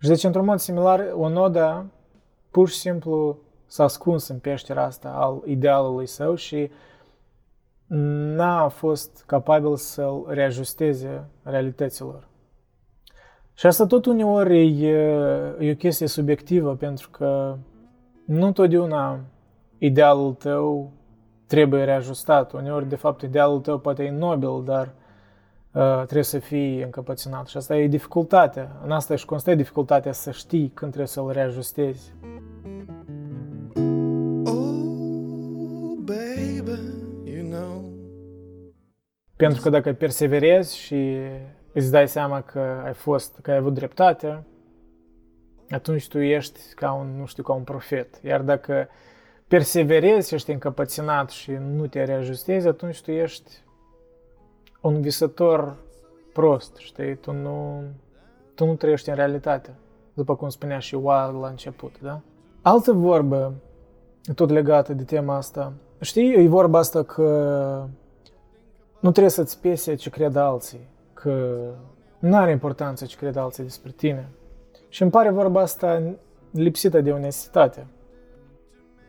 Și 0.00 0.08
deci, 0.08 0.24
într-un 0.24 0.44
mod 0.44 0.58
similar, 0.58 1.12
o 1.14 1.28
nodă 1.28 1.86
pur 2.50 2.68
și 2.68 2.78
simplu 2.78 3.38
s-a 3.66 3.84
ascuns 3.84 4.28
în 4.28 4.38
peștera 4.38 4.84
asta 4.84 5.08
al 5.08 5.42
idealului 5.46 6.06
său 6.06 6.34
și 6.34 6.70
n-a 7.88 8.68
fost 8.68 9.22
capabil 9.26 9.76
să-l 9.76 10.24
reajusteze 10.28 11.24
realităților. 11.42 12.28
Și 13.54 13.66
asta 13.66 13.86
tot 13.86 14.06
uneori 14.06 14.84
e, 14.84 14.96
e 15.58 15.70
o 15.72 15.74
chestie 15.74 16.06
subiectivă, 16.06 16.74
pentru 16.74 17.10
că 17.10 17.56
nu 18.24 18.52
totdeauna 18.52 19.20
idealul 19.78 20.32
tău 20.32 20.92
trebuie 21.46 21.84
reajustat. 21.84 22.52
Uneori, 22.52 22.88
de 22.88 22.96
fapt, 22.96 23.22
idealul 23.22 23.60
tău 23.60 23.78
poate 23.78 24.04
e 24.04 24.10
nobil, 24.10 24.64
dar 24.64 24.92
uh, 25.72 26.02
trebuie 26.02 26.22
să 26.22 26.38
fii 26.38 26.82
încăpățânat. 26.82 27.46
Și 27.46 27.56
asta 27.56 27.76
e 27.76 27.86
dificultatea. 27.86 28.80
În 28.84 28.90
asta 28.90 29.16
și 29.16 29.24
constă 29.24 29.54
dificultatea 29.54 30.12
să 30.12 30.30
știi 30.30 30.68
când 30.68 30.90
trebuie 30.90 31.06
să-l 31.06 31.30
reajustezi. 31.30 32.12
Pentru 39.38 39.62
că 39.62 39.70
dacă 39.70 39.92
perseverezi 39.92 40.76
și 40.76 41.16
îți 41.72 41.90
dai 41.90 42.08
seama 42.08 42.40
că 42.40 42.82
ai 42.84 42.92
fost, 42.92 43.38
că 43.42 43.50
ai 43.50 43.56
avut 43.56 43.74
dreptate, 43.74 44.44
atunci 45.70 46.08
tu 46.08 46.18
ești 46.18 46.60
ca 46.74 46.92
un, 46.92 47.06
nu 47.18 47.26
știu, 47.26 47.42
ca 47.42 47.52
un 47.52 47.62
profet. 47.62 48.20
Iar 48.22 48.40
dacă 48.40 48.88
perseverezi 49.48 50.28
și 50.28 50.34
ești 50.34 50.50
încăpățânat 50.50 51.30
și 51.30 51.50
nu 51.50 51.86
te 51.86 52.04
reajustezi, 52.04 52.66
atunci 52.66 53.02
tu 53.02 53.10
ești 53.10 53.52
un 54.80 55.00
visător 55.00 55.76
prost, 56.32 56.76
știi? 56.76 57.16
Tu 57.16 57.32
nu, 57.32 57.82
tu 58.54 58.64
nu 58.64 58.74
trăiești 58.74 59.08
în 59.08 59.14
realitate, 59.14 59.74
după 60.14 60.36
cum 60.36 60.48
spunea 60.48 60.78
și 60.78 60.94
Wild 60.94 61.40
la 61.40 61.48
început, 61.48 62.00
da? 62.00 62.20
Altă 62.62 62.92
vorbă, 62.92 63.54
tot 64.34 64.50
legată 64.50 64.92
de 64.92 65.04
tema 65.04 65.36
asta, 65.36 65.72
știi, 66.00 66.44
e 66.44 66.48
vorba 66.48 66.78
asta 66.78 67.02
că 67.02 67.88
nu 69.00 69.10
trebuie 69.10 69.32
să-ți 69.32 69.60
pese 69.60 69.94
ce 69.94 70.10
cred 70.10 70.36
alții, 70.36 70.88
că 71.12 71.58
nu 72.18 72.36
are 72.36 72.50
importanță 72.50 73.04
ce 73.04 73.16
cred 73.16 73.36
alții 73.36 73.62
despre 73.62 73.90
tine. 73.90 74.28
Și 74.88 75.02
îmi 75.02 75.10
pare 75.10 75.30
vorba 75.30 75.60
asta 75.60 76.02
lipsită 76.50 77.00
de 77.00 77.12
onestitate. 77.12 77.86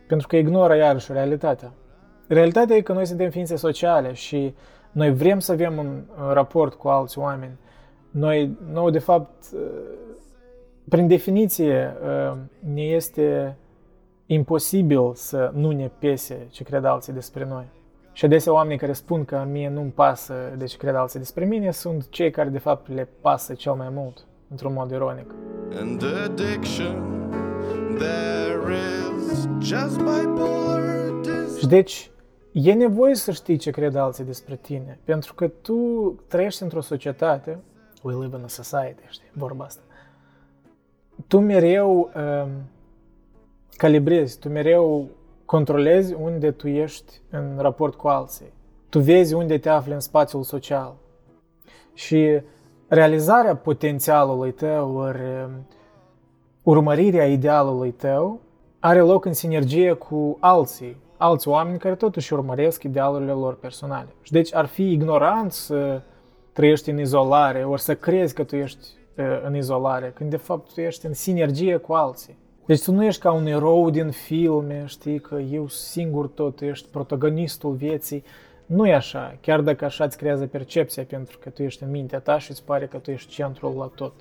Pentru 0.08 0.26
că 0.26 0.36
ignoră 0.36 0.76
iarăși 0.76 1.12
realitatea. 1.12 1.72
Realitatea 2.26 2.76
e 2.76 2.80
că 2.80 2.92
noi 2.92 3.06
suntem 3.06 3.30
ființe 3.30 3.56
sociale 3.56 4.12
și 4.12 4.54
noi 4.92 5.14
vrem 5.14 5.38
să 5.38 5.52
avem 5.52 5.78
un 5.78 6.02
raport 6.32 6.74
cu 6.74 6.88
alți 6.88 7.18
oameni. 7.18 7.58
Noi, 8.10 8.58
nou, 8.72 8.90
de 8.90 8.98
fapt, 8.98 9.44
prin 10.88 11.06
definiție, 11.06 11.96
ne 12.74 12.82
este 12.82 13.56
imposibil 14.26 15.14
să 15.14 15.50
nu 15.54 15.70
ne 15.70 15.90
pese 15.98 16.46
ce 16.50 16.64
cred 16.64 16.84
alții 16.84 17.12
despre 17.12 17.44
noi. 17.44 17.64
Și 18.20 18.26
adesea 18.26 18.52
oamenii 18.52 18.78
care 18.78 18.92
spun 18.92 19.24
că 19.24 19.46
mie 19.50 19.68
nu-mi 19.68 19.90
pasă 19.90 20.34
de 20.56 20.64
ce 20.64 20.76
cred 20.76 20.94
alții 20.94 21.18
despre 21.18 21.44
mine 21.44 21.70
sunt 21.70 22.08
cei 22.08 22.30
care 22.30 22.48
de 22.48 22.58
fapt 22.58 22.88
le 22.88 23.08
pasă 23.20 23.54
cel 23.54 23.72
mai 23.72 23.88
mult, 23.88 24.26
într-un 24.50 24.72
mod 24.72 24.90
ironic. 24.90 25.34
And 25.78 26.02
addiction, 26.24 27.28
there 27.98 28.76
is 29.32 29.48
just 29.60 29.96
bipolar 29.96 30.80
Și 31.58 31.66
deci, 31.66 32.10
e 32.52 32.72
nevoie 32.72 33.14
să 33.14 33.32
știi 33.32 33.56
ce 33.56 33.70
cred 33.70 33.94
alții 33.94 34.24
despre 34.24 34.56
tine, 34.56 34.98
pentru 35.04 35.34
că 35.34 35.48
tu 35.48 36.14
trăiești 36.28 36.62
într-o 36.62 36.80
societate, 36.80 37.58
we 38.02 38.12
live 38.12 38.36
in 38.36 38.44
a 38.44 38.48
society, 38.48 39.02
știi, 39.08 39.30
vorba 39.32 39.64
asta. 39.64 39.82
Tu 41.26 41.38
mereu 41.38 42.10
um, 42.14 42.48
calibrezi, 43.76 44.38
tu 44.38 44.48
mereu 44.48 45.08
controlezi 45.50 46.14
unde 46.14 46.50
tu 46.50 46.68
ești 46.68 47.20
în 47.30 47.56
raport 47.58 47.94
cu 47.94 48.08
alții. 48.08 48.52
Tu 48.88 48.98
vezi 48.98 49.34
unde 49.34 49.58
te 49.58 49.68
afli 49.68 49.92
în 49.92 50.00
spațiul 50.00 50.42
social. 50.42 50.94
Și 51.94 52.40
realizarea 52.88 53.56
potențialului 53.56 54.52
tău, 54.52 54.96
ori 54.96 55.18
um, 55.18 55.66
urmărirea 56.62 57.26
idealului 57.26 57.90
tău, 57.90 58.40
are 58.78 59.00
loc 59.00 59.24
în 59.24 59.32
sinergie 59.32 59.92
cu 59.92 60.36
alții, 60.40 60.96
alți 61.16 61.48
oameni 61.48 61.78
care 61.78 61.94
totuși 61.94 62.32
urmăresc 62.32 62.82
idealurile 62.82 63.32
lor 63.32 63.54
personale. 63.56 64.08
Și 64.22 64.32
deci 64.32 64.54
ar 64.54 64.66
fi 64.66 64.92
ignorant 64.92 65.52
să 65.52 66.00
trăiești 66.52 66.90
în 66.90 66.98
izolare, 66.98 67.64
ori 67.64 67.80
să 67.80 67.94
crezi 67.94 68.34
că 68.34 68.44
tu 68.44 68.56
ești 68.56 68.86
uh, 69.16 69.24
în 69.46 69.56
izolare, 69.56 70.12
când 70.14 70.30
de 70.30 70.36
fapt 70.36 70.72
tu 70.74 70.80
ești 70.80 71.06
în 71.06 71.14
sinergie 71.14 71.76
cu 71.76 71.92
alții. 71.92 72.38
Deci 72.70 72.82
tu 72.82 72.92
nu 72.92 73.04
ești 73.04 73.20
ca 73.20 73.32
un 73.32 73.46
erou 73.46 73.90
din 73.90 74.10
filme, 74.10 74.84
știi, 74.86 75.20
că 75.20 75.34
eu 75.34 75.68
singur 75.68 76.26
tot 76.28 76.60
ești 76.60 76.88
protagonistul 76.90 77.72
vieții. 77.72 78.24
Nu 78.66 78.86
e 78.86 78.94
așa, 78.94 79.36
chiar 79.40 79.60
dacă 79.60 79.84
așa 79.84 80.04
îți 80.04 80.16
creează 80.16 80.46
percepția 80.46 81.04
pentru 81.08 81.38
că 81.38 81.48
tu 81.48 81.62
ești 81.62 81.82
în 81.82 81.90
mintea 81.90 82.18
ta 82.18 82.38
și 82.38 82.50
îți 82.50 82.64
pare 82.64 82.86
că 82.86 82.96
tu 82.96 83.10
ești 83.10 83.32
centrul 83.32 83.74
la 83.78 83.90
tot. 83.94 84.12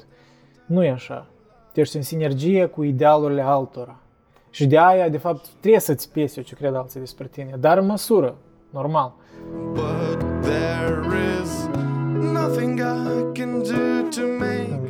Nu 0.65 0.83
e 0.83 0.89
așa. 0.89 1.27
Tu 1.73 1.79
ești 1.79 1.95
în 1.95 2.01
sinergie 2.01 2.65
cu 2.65 2.83
idealurile 2.83 3.41
altora. 3.41 3.99
Și 4.49 4.67
de 4.67 4.77
aia, 4.79 5.09
de 5.09 5.17
fapt, 5.17 5.47
trebuie 5.59 5.81
să-ți 5.81 6.11
pese 6.11 6.41
ce 6.41 6.55
cred 6.55 6.75
alții 6.75 6.99
despre 6.99 7.27
tine, 7.27 7.55
dar 7.59 7.77
în 7.77 7.85
măsură, 7.85 8.35
normal. 8.69 9.13
But 9.73 10.41
there 10.41 11.01
is 11.41 11.69
nothing 12.33 12.79
I 12.79 13.39
can 13.39 13.59
do 13.59 13.63
to 13.63 13.73
make 13.73 13.88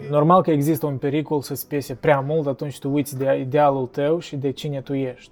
Normal 0.10 0.42
că 0.42 0.52
există 0.52 0.86
un 0.86 0.98
pericol 0.98 1.42
să-ți 1.42 1.68
pese 1.68 1.94
prea 1.94 2.20
mult 2.20 2.48
atunci 2.48 2.80
tu 2.80 2.90
uiți 2.92 3.18
de 3.18 3.38
idealul 3.40 3.86
tău 3.86 4.20
și 4.20 4.36
de 4.36 4.52
cine 4.52 4.82
tu 4.82 4.94
ești. 4.94 5.32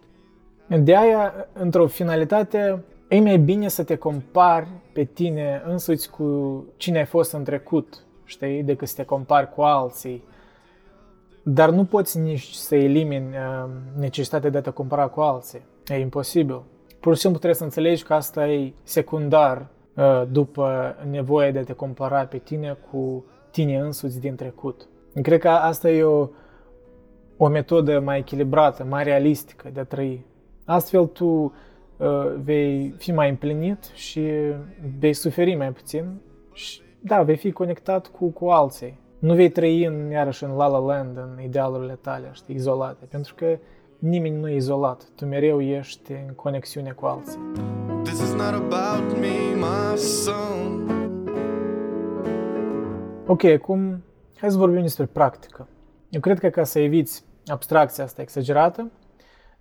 De 0.68 0.96
aia, 0.96 1.34
într-o 1.54 1.88
finalitate, 1.88 2.84
e 3.08 3.20
mai 3.20 3.38
bine 3.38 3.68
să 3.68 3.84
te 3.84 3.96
compari 3.96 4.68
pe 4.94 5.04
tine 5.04 5.62
însuți 5.66 6.10
cu 6.10 6.64
cine 6.78 6.98
ai 6.98 7.06
fost 7.06 7.32
în 7.32 7.44
trecut, 7.44 8.04
știi, 8.26 8.64
decât 8.64 8.88
să 8.88 8.96
te 8.96 9.04
compari 9.04 9.54
cu 9.54 9.62
alții. 9.62 10.24
Dar 11.44 11.70
nu 11.70 11.86
poți 11.86 12.20
nici 12.20 12.52
să 12.52 12.76
elimini 12.76 13.28
uh, 13.28 13.70
necesitatea 14.00 14.50
de 14.50 14.58
a 14.58 14.62
te 14.62 14.70
compara 14.70 15.08
cu 15.08 15.22
alții. 15.22 15.62
E 15.88 16.00
imposibil. 16.00 16.62
Pur 17.00 17.16
și 17.16 17.22
simplu 17.22 17.40
trebuie 17.40 17.60
să 17.60 17.64
înțelegi 17.64 18.04
că 18.04 18.14
asta 18.14 18.48
e 18.48 18.74
secundar 18.84 19.68
uh, 19.96 20.24
după 20.32 20.96
nevoia 21.10 21.52
de 21.52 21.60
a 21.60 21.64
te 21.64 21.74
compara 21.74 22.26
pe 22.26 22.38
tine 22.38 22.78
cu 22.92 23.26
tine 23.58 23.80
însuți 23.80 24.20
din 24.20 24.36
trecut. 24.36 24.88
Cred 25.22 25.40
că 25.40 25.50
asta 25.50 25.90
e 25.90 26.04
o, 26.04 26.28
o 27.38 27.48
metodă 27.48 28.00
mai 28.00 28.18
echilibrată, 28.18 28.86
mai 28.90 29.04
realistică 29.04 29.70
de 29.74 29.80
a 29.80 29.84
trăi. 29.84 30.26
Astfel 30.66 31.06
tu 31.06 31.26
uh, 31.26 32.34
vei 32.44 32.94
fi 32.98 33.12
mai 33.12 33.30
împlinit 33.30 33.84
și 33.94 34.22
vei 35.00 35.14
suferi 35.14 35.56
mai 35.56 35.72
puțin 35.72 36.06
și 36.54 36.82
da, 37.00 37.24
vei 37.24 37.38
fi 37.38 37.52
conectat 37.52 38.08
cu, 38.08 38.26
cu 38.26 38.48
alții. 38.48 39.00
Nu 39.20 39.34
vei 39.34 39.50
trăi 39.50 39.86
în, 39.86 40.10
iarăși 40.12 40.44
în 40.44 40.56
la 40.56 40.68
la 40.68 40.80
land, 40.80 41.18
în 41.18 41.44
idealurile 41.44 41.98
tale, 42.02 42.30
știi, 42.34 42.56
izolate, 42.56 43.06
pentru 43.10 43.34
că 43.36 43.58
nimeni 44.00 44.40
nu 44.40 44.50
e 44.50 44.56
izolat. 44.56 45.04
Tu 45.16 45.26
mereu 45.26 45.62
ești 45.62 46.12
în 46.12 46.34
conexiune 46.36 46.92
cu 46.92 47.06
alții. 47.06 47.40
This 48.04 48.22
is 48.22 48.34
not 48.34 48.54
about 48.54 49.20
me, 49.20 49.56
my 49.56 49.98
son. 49.98 50.97
Ok, 53.30 53.44
acum 53.44 54.04
hai 54.38 54.52
să 54.52 54.58
vorbim 54.58 54.82
despre 54.82 55.06
practică. 55.06 55.68
Eu 56.10 56.20
cred 56.20 56.40
că 56.40 56.50
ca 56.50 56.64
să 56.64 56.80
eviți 56.80 57.24
abstracția 57.46 58.04
asta 58.04 58.22
exagerată, 58.22 58.92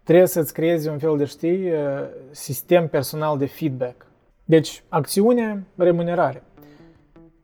trebuie 0.03 0.27
să-ți 0.27 0.53
creezi 0.53 0.89
un 0.89 0.99
fel 0.99 1.17
de, 1.17 1.25
știi, 1.25 1.73
uh, 1.73 1.79
sistem 2.31 2.89
personal 2.89 3.39
de 3.39 3.47
feedback. 3.47 4.07
Deci, 4.45 4.83
acțiune, 4.89 5.67
remunerare. 5.77 6.43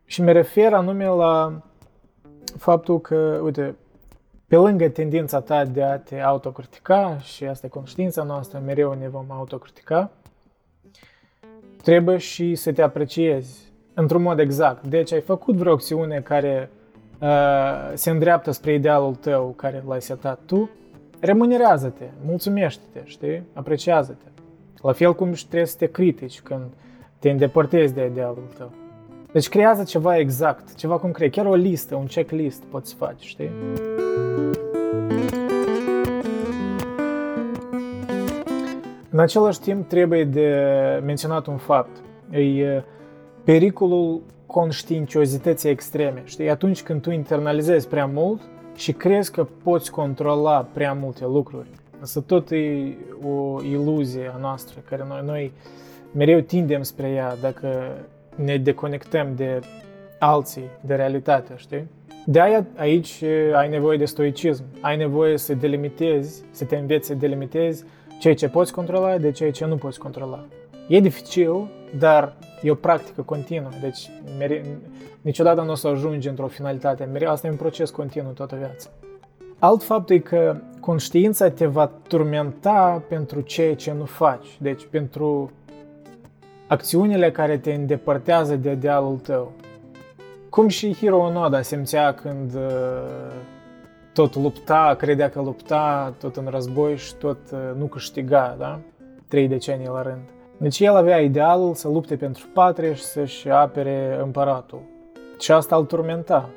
Și 0.05 0.23
mă 0.23 0.33
refer 0.33 0.75
anume 0.75 1.07
la 1.07 1.63
faptul 2.57 3.01
că, 3.01 3.41
uite, 3.45 3.77
pe 4.47 4.57
lângă 4.57 4.89
tendința 4.89 5.41
ta 5.41 5.65
de 5.65 5.83
a 5.83 5.99
te 5.99 6.21
autocritica, 6.21 7.19
și 7.19 7.45
asta 7.45 7.67
e 7.67 7.69
conștiința 7.69 8.23
noastră, 8.23 8.63
mereu 8.65 8.93
ne 8.93 9.09
vom 9.09 9.27
autocritica, 9.29 10.11
trebuie 11.83 12.17
și 12.17 12.55
să 12.55 12.73
te 12.73 12.83
apreciezi 12.83 13.72
într-un 13.95 14.23
mod 14.23 14.39
exact. 14.39 14.87
Deci 14.87 15.13
ai 15.13 15.21
făcut 15.21 15.55
vreo 15.55 15.73
acțiune 15.73 16.21
care 16.21 16.71
uh, 17.21 17.29
se 17.95 18.11
îndreaptă 18.11 18.51
spre 18.51 18.75
idealul 18.75 19.15
tău 19.15 19.53
care 19.57 19.85
l-ai 19.89 20.03
setat 20.03 20.39
tu, 20.47 20.71
remunerează-te, 21.21 22.05
mulțumește-te, 22.25 23.01
știi? 23.05 23.43
Apreciază-te. 23.53 24.27
La 24.83 24.93
fel 24.93 25.15
cum 25.15 25.33
și 25.33 25.47
trebuie 25.47 25.67
să 25.67 25.77
te 25.79 25.87
critici 25.87 26.41
când 26.41 26.63
te 27.19 27.31
îndepărtezi 27.31 27.95
de 27.95 28.07
idealul 28.11 28.49
tău. 28.59 28.71
Deci 29.33 29.49
creează 29.49 29.83
ceva 29.83 30.19
exact, 30.19 30.75
ceva 30.75 30.99
concret, 30.99 31.33
chiar 31.33 31.47
o 31.47 31.55
listă, 31.55 31.95
un 31.95 32.07
checklist 32.07 32.63
poți 32.63 32.91
să 32.91 32.97
faci, 32.97 33.23
știi? 33.23 33.51
În 39.11 39.19
același 39.19 39.61
timp 39.61 39.89
trebuie 39.89 40.25
de 40.25 40.51
menționat 41.05 41.47
un 41.47 41.57
fapt. 41.57 42.03
E 42.31 42.83
pericolul 43.45 44.21
conștiinciozității 44.47 45.71
extreme. 45.71 46.23
Știi, 46.25 46.51
atunci 46.51 46.83
când 46.83 47.03
tu 47.03 47.11
internalizezi 47.11 47.89
prea 47.89 48.07
mult 48.07 48.41
și 48.77 48.93
crezi 48.93 49.33
că 49.33 49.47
poți 49.63 49.91
controla 49.91 50.67
prea 50.73 50.93
multe 50.93 51.25
lucruri. 51.25 51.67
Însă 52.01 52.21
tot 52.21 52.51
e 52.51 52.97
o 53.25 53.63
iluzie 53.63 54.31
a 54.35 54.39
noastră, 54.39 54.81
care 54.89 55.05
noi, 55.09 55.23
noi 55.25 55.53
mereu 56.13 56.41
tindem 56.41 56.83
spre 56.83 57.09
ea 57.09 57.37
dacă 57.41 57.69
ne 58.35 58.57
deconectăm 58.57 59.33
de 59.37 59.61
alții, 60.19 60.65
de 60.81 60.95
realitate, 60.95 61.53
știi? 61.57 61.87
De 62.27 62.41
aia 62.41 62.67
aici 62.77 63.23
ai 63.55 63.69
nevoie 63.69 63.99
de 63.99 64.05
stoicism, 64.05 64.65
ai 64.81 64.97
nevoie 64.97 65.37
să 65.39 65.55
delimitezi, 65.55 66.43
să 66.51 66.65
te 66.65 66.77
înveți 66.77 67.07
să 67.07 67.15
delimitezi 67.15 67.85
ceea 68.21 68.35
ce 68.35 68.49
poți 68.49 68.73
controla 68.73 69.19
de 69.19 69.31
ceea 69.31 69.51
ce 69.51 69.65
nu 69.65 69.77
poți 69.77 69.99
controla. 69.99 70.45
E 70.89 71.01
dificil, 71.01 71.71
dar 71.99 72.37
e 72.63 72.71
o 72.71 72.75
practică 72.75 73.23
continuă, 73.23 73.69
deci 73.81 74.11
mere- 74.39 74.79
niciodată 75.21 75.63
nu 75.63 75.71
o 75.71 75.75
să 75.75 75.89
ajungi 75.89 76.29
într-o 76.29 76.47
finalitate, 76.47 77.05
mereu 77.05 77.31
asta 77.31 77.47
e 77.47 77.51
un 77.51 77.57
proces 77.57 77.91
continuu 77.91 78.33
toată 78.33 78.57
viața. 78.57 78.91
Alt 79.59 79.83
fapt 79.83 80.11
e 80.11 80.19
că 80.19 80.57
conștiința 80.81 81.51
te 81.51 81.67
va 81.67 81.91
turmenta 82.09 83.03
pentru 83.09 83.41
ceea 83.41 83.75
ce 83.75 83.93
nu 83.93 84.05
faci, 84.05 84.47
deci 84.59 84.87
pentru 84.91 85.51
acțiunile 86.67 87.31
care 87.31 87.59
te 87.59 87.73
îndepărtează 87.73 88.57
de 88.57 88.71
idealul 88.71 89.17
tău. 89.17 89.53
Cum 90.49 90.69
și 90.69 90.95
Hiro 90.95 91.19
Onoda 91.19 91.63
simțea 91.63 92.15
când 92.15 92.55
uh, 92.55 92.61
tot 94.13 94.37
lupta, 94.37 94.95
credea 94.99 95.31
că 95.31 95.41
lupta 95.41 96.15
tot 96.19 96.37
în 96.37 96.47
război 96.47 96.97
și 96.97 97.15
tot 97.15 97.39
uh, 97.53 97.59
nu 97.79 97.85
câștiga, 97.87 98.57
da? 98.59 98.79
Trei 99.29 99.49
decenii 99.49 99.87
la 99.87 100.03
rând. 100.03 100.23
Deci 100.57 100.81
el 100.81 100.97
avea 100.97 101.21
idealul 101.21 101.75
să 101.75 101.89
lupte 101.89 102.17
pentru 102.17 102.47
patrie 102.53 102.95
și 102.95 103.03
să-și 103.03 103.49
apere 103.49 104.19
împăratul. 104.23 104.81
Și 105.39 105.53
asta 105.53 105.77
îl 105.77 105.85
turmenta. 105.85 106.49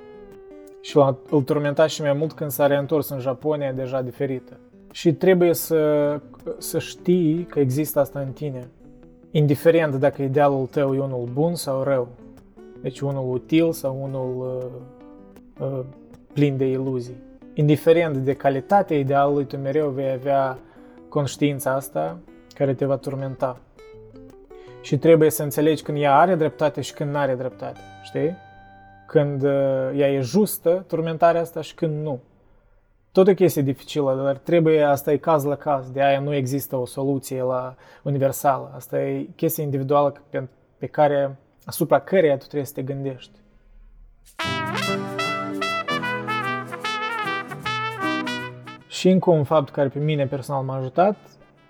Și 0.81 0.97
îl 1.29 1.41
turmenta 1.41 1.87
și 1.87 2.01
mai 2.01 2.13
mult 2.13 2.33
când 2.33 2.51
s-a 2.51 2.67
reîntors 2.67 3.09
în 3.09 3.19
Japonia 3.19 3.71
deja 3.71 4.01
diferită. 4.01 4.57
Și 4.91 5.13
trebuie 5.13 5.53
să, 5.53 6.19
să 6.57 6.79
știi 6.79 7.47
că 7.49 7.59
există 7.59 7.99
asta 7.99 8.19
în 8.19 8.31
tine. 8.31 8.67
Indiferent 9.31 9.95
dacă 9.95 10.21
idealul 10.21 10.65
tău 10.65 10.95
e 10.95 10.99
unul 10.99 11.29
bun 11.33 11.55
sau 11.55 11.83
rău. 11.83 12.07
Deci 12.81 12.99
unul 12.99 13.33
util 13.33 13.71
sau 13.71 13.99
unul 14.01 14.61
uh, 15.59 15.67
uh, 15.67 15.85
plin 16.33 16.57
de 16.57 16.65
iluzii. 16.65 17.23
Indiferent 17.53 18.17
de 18.17 18.33
calitatea 18.33 18.97
idealului, 18.97 19.45
tu 19.45 19.57
mereu 19.57 19.89
vei 19.89 20.11
avea 20.11 20.57
conștiința 21.09 21.73
asta 21.73 22.17
care 22.53 22.73
te 22.73 22.85
va 22.85 22.97
turmenta. 22.97 23.59
Și 24.85 24.97
trebuie 24.97 25.29
să 25.29 25.43
înțelegi 25.43 25.83
când 25.83 25.97
ea 25.97 26.17
are 26.17 26.35
dreptate 26.35 26.81
și 26.81 26.93
când 26.93 27.11
nu 27.11 27.17
are 27.17 27.35
dreptate, 27.35 27.79
știi? 28.03 28.35
Când 29.07 29.43
uh, 29.43 29.51
ea 29.95 30.11
e 30.11 30.19
justă, 30.19 30.85
turmentarea 30.87 31.41
asta, 31.41 31.61
și 31.61 31.73
când 31.73 32.03
nu. 32.03 32.19
Tot 33.11 33.27
o 33.27 33.33
chestie 33.33 33.61
dificilă, 33.61 34.21
dar 34.23 34.37
trebuie, 34.37 34.83
asta 34.83 35.11
e 35.11 35.17
caz 35.17 35.43
la 35.43 35.55
caz, 35.55 35.89
de 35.89 36.01
aia 36.01 36.19
nu 36.19 36.33
există 36.33 36.75
o 36.75 36.85
soluție 36.85 37.41
la 37.41 37.75
universală. 38.03 38.71
Asta 38.75 39.01
e 39.01 39.27
chestie 39.35 39.63
individuală 39.63 40.21
pe, 40.29 40.47
pe 40.77 40.87
care, 40.87 41.35
asupra 41.65 41.99
căreia 41.99 42.37
tu 42.37 42.45
trebuie 42.45 42.65
să 42.65 42.73
te 42.73 42.81
gândești. 42.81 43.39
Și 48.87 49.09
încă 49.09 49.29
un 49.29 49.43
fapt 49.43 49.69
care 49.69 49.87
pe 49.87 49.99
mine 49.99 50.27
personal 50.27 50.63
m-a 50.63 50.75
ajutat 50.75 51.15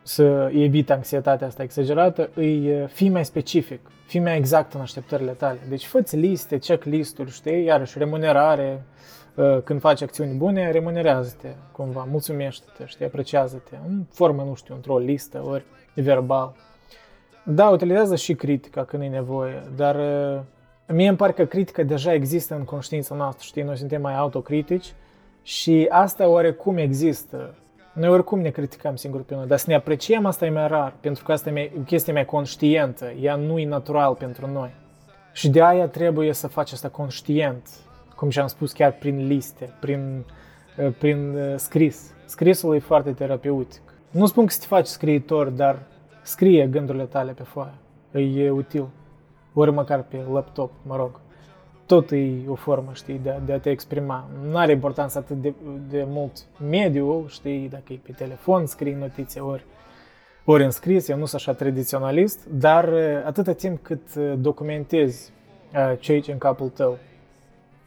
să 0.08 0.52
evit 0.54 0.92
anxietatea 0.92 1.48
asta 1.48 1.64
exagerată, 1.64 2.30
îi 2.34 2.86
fii 2.88 3.10
mai 3.10 3.26
specific, 3.26 3.80
fii 4.06 4.20
mai 4.20 4.38
exact 4.38 4.74
în 4.74 4.82
așteptările 4.82 5.32
tale. 5.32 5.60
Deci 5.70 5.86
fă 5.86 6.04
liste, 6.12 6.58
checklist-uri, 6.58 7.32
știi, 7.32 7.64
iarăși 7.64 7.98
remunerare, 7.98 8.84
când 9.64 9.80
faci 9.80 10.02
acțiuni 10.02 10.38
bune, 10.38 10.72
remunerează-te 10.72 11.48
cumva, 11.72 12.08
mulțumește-te, 12.12 12.86
știi, 12.86 13.06
apreciază-te, 13.06 13.76
în 13.88 14.04
formă, 14.12 14.44
nu 14.44 14.56
știu, 14.56 14.76
într-o 14.76 14.98
listă, 14.98 15.42
ori 15.46 15.64
verbal. 15.94 16.56
Da, 17.44 17.70
utilizează 17.70 18.16
și 18.16 18.34
critica 18.34 18.84
când 18.84 19.04
e 19.04 19.08
nevoie, 19.08 19.64
dar 19.76 19.96
mie 20.88 21.08
îmi 21.08 21.18
pare 21.18 21.32
că 21.32 21.46
critica 21.46 21.84
deja 21.84 22.14
există 22.14 22.56
în 22.56 22.64
conștiința 22.64 23.16
noastră, 23.16 23.44
știi, 23.46 23.64
noi 23.64 23.78
suntem 23.78 24.02
mai 24.02 24.16
autocritici 24.16 24.94
și 25.42 25.88
asta 25.90 26.28
oarecum 26.28 26.78
există 26.78 27.56
noi 27.96 28.10
oricum 28.10 28.40
ne 28.40 28.50
criticăm 28.50 28.96
singur 28.96 29.24
pe 29.24 29.36
noi, 29.36 29.48
dar 29.48 29.58
să 29.58 29.66
ne 29.68 29.76
apreciem 29.76 30.26
asta 30.26 30.46
e 30.46 30.50
mai 30.50 30.68
rar, 30.68 30.94
pentru 31.00 31.24
că 31.24 31.32
asta 31.32 31.50
e 31.50 31.72
o 31.78 31.82
chestie 31.82 32.14
mai 32.14 32.26
conștientă, 32.26 33.12
ea 33.12 33.36
nu 33.36 33.60
e 33.60 33.66
natural 33.66 34.16
pentru 34.16 34.52
noi. 34.52 34.74
Și 35.34 35.50
de 35.50 35.64
aia 35.64 35.88
trebuie 35.88 36.34
să 36.34 36.48
faci 36.48 36.72
asta 36.72 36.90
conștient, 36.90 37.70
cum 38.16 38.30
și-am 38.30 38.48
spus 38.48 38.72
chiar 38.72 38.92
prin 38.92 39.28
liste, 39.28 39.74
prin, 39.80 40.26
uh, 40.78 40.94
prin 40.98 41.36
uh, 41.36 41.54
scris. 41.56 42.14
Scrisul 42.26 42.76
e 42.76 42.80
foarte 42.80 43.12
terapeutic. 43.12 43.82
Nu 44.12 44.26
spun 44.26 44.46
că 44.46 44.52
să 44.52 44.60
te 44.60 44.66
faci 44.66 44.88
scriitor, 44.88 45.48
dar 45.48 45.80
scrie 46.22 46.68
gândurile 46.68 47.06
tale 47.06 47.32
pe 47.32 47.44
foaie. 47.44 48.44
E 48.44 48.50
util. 48.50 48.88
Ori 49.54 49.72
măcar 49.72 50.02
pe 50.02 50.24
laptop, 50.32 50.72
mă 50.82 50.96
rog 50.96 51.20
tot 51.86 52.12
e 52.12 52.32
o 52.48 52.56
formă, 52.56 52.92
știi, 52.94 53.20
de, 53.24 53.40
de 53.46 53.54
a 53.54 53.60
te 53.60 53.70
exprima. 53.70 54.30
Nu 54.50 54.58
are 54.58 54.72
importanță 54.72 55.18
atât 55.18 55.42
de, 55.42 55.54
de 55.90 56.06
mult 56.08 56.32
mediul, 56.70 57.26
știi, 57.28 57.70
dacă 57.70 57.94
e 57.94 58.00
pe 58.04 58.12
telefon, 58.12 58.66
scrii 58.66 58.94
notițe, 58.94 59.40
ori, 59.40 59.66
ori 60.46 60.64
în 60.64 60.72
scris, 60.72 61.08
eu 61.08 61.18
nu 61.18 61.26
sunt 61.26 61.42
așa 61.42 61.58
tradiționalist, 61.58 62.46
dar 62.46 62.94
atâta 63.26 63.54
timp 63.54 63.84
cât 63.84 64.16
documentezi 64.16 65.32
ce 66.00 66.12
aici 66.12 66.28
în 66.28 66.38
capul 66.38 66.70
tău, 66.70 66.98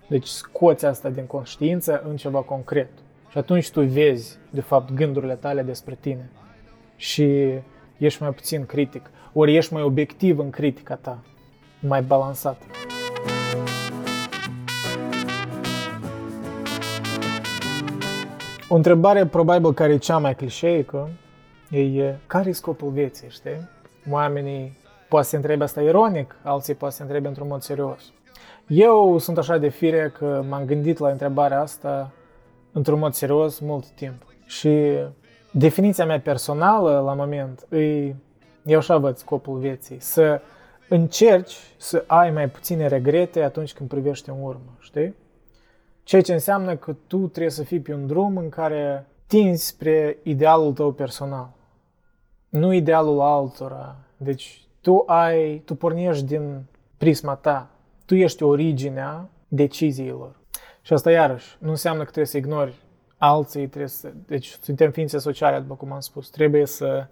deci 0.08 0.26
scoți 0.26 0.87
asta 0.87 1.08
din 1.08 1.26
conștiință 1.26 2.02
în 2.08 2.16
ceva 2.16 2.40
concret. 2.40 2.88
Și 3.30 3.38
atunci 3.38 3.70
tu 3.70 3.82
vezi, 3.82 4.38
de 4.50 4.61
fapt, 4.61 4.92
gândurile 4.92 5.34
tale 5.34 5.62
despre 5.62 5.96
tine. 6.00 6.30
Și 6.96 7.52
ești 7.98 8.22
mai 8.22 8.30
puțin 8.30 8.66
critic. 8.66 9.11
Ori 9.32 9.56
ești 9.56 9.72
mai 9.72 9.82
obiectiv 9.82 10.38
în 10.38 10.50
critica 10.50 10.94
ta, 10.94 11.22
mai 11.80 12.02
balansat. 12.02 12.62
O 18.70 18.74
întrebare 18.74 19.26
probabil 19.26 19.72
care 19.72 19.92
e 19.92 19.96
cea 19.96 20.18
mai 20.18 20.35
clișeică 20.35 21.09
e 21.70 22.14
care 22.26 22.48
e 22.48 22.52
scopul 22.52 22.90
vieții, 22.90 23.28
știi? 23.31 23.68
Oamenii 24.11 24.78
poate 25.09 25.26
să 25.26 25.37
întrebe 25.37 25.64
asta 25.64 25.83
ironic, 25.83 26.37
alții 26.42 26.74
poate 26.74 26.94
să 26.94 27.02
întrebe 27.02 27.28
într-un 27.28 27.48
mod 27.48 27.62
serios. 27.62 28.12
Eu 28.66 29.18
sunt 29.18 29.38
așa 29.38 29.59
de 29.59 29.68
fire 29.68 30.12
că 30.18 30.44
m-am 30.48 30.64
gândit 30.64 30.98
la 30.98 31.09
întrebarea 31.09 31.61
asta 31.61 32.11
într-un 32.72 32.98
mod 32.98 33.12
serios 33.12 33.59
mult 33.59 33.87
timp. 33.87 34.22
Și 34.46 34.94
definiția 35.50 36.07
mea 36.07 36.20
personală 36.20 37.00
la 37.00 37.14
moment 37.14 37.66
e, 37.70 38.14
eu 38.64 38.78
așa 38.78 38.98
văd 38.98 39.16
scopul 39.16 39.59
vieții, 39.59 40.00
să 40.00 40.40
încerci 40.88 41.57
să 41.76 42.04
ai 42.07 42.31
mai 42.31 42.48
puține 42.48 42.87
regrete 42.87 43.42
atunci 43.42 43.72
când 43.72 43.88
privești 43.88 44.28
în 44.28 44.37
urmă, 44.40 44.76
știi? 44.78 45.14
Ceea 46.09 46.23
ce 46.23 46.33
înseamnă 46.33 46.77
că 46.77 46.97
tu 47.07 47.16
trebuie 47.16 47.53
să 47.53 47.62
fii 47.62 47.81
pe 47.81 47.94
un 47.94 48.07
drum 48.07 48.37
în 48.37 48.49
care 48.49 49.07
tinzi 49.27 49.66
spre 49.66 50.18
idealul 50.23 50.73
tău 50.73 50.92
personal, 50.92 51.51
nu 52.49 52.73
idealul 52.73 53.21
altora. 53.21 53.97
Deci 54.16 54.66
tu 54.81 55.03
ai, 55.07 55.59
tu 55.59 55.75
pornești 55.75 56.25
din 56.25 56.64
prisma 56.97 57.35
ta, 57.35 57.71
tu 58.05 58.14
ești 58.14 58.42
originea 58.42 59.29
deciziilor. 59.49 60.37
Și 60.83 60.92
asta 60.92 61.11
iarăși 61.11 61.57
nu 61.59 61.71
înseamnă 61.71 61.99
că 61.99 62.11
trebuie 62.11 62.27
să 62.27 62.37
ignori 62.37 62.75
alții, 63.16 63.66
trebuie 63.66 63.88
să, 63.88 64.12
deci 64.27 64.59
suntem 64.62 64.90
ființe 64.90 65.18
sociale, 65.18 65.59
după 65.59 65.75
cum 65.75 65.92
am 65.92 66.01
spus, 66.01 66.31
trebuie 66.31 66.66
să, 66.66 67.07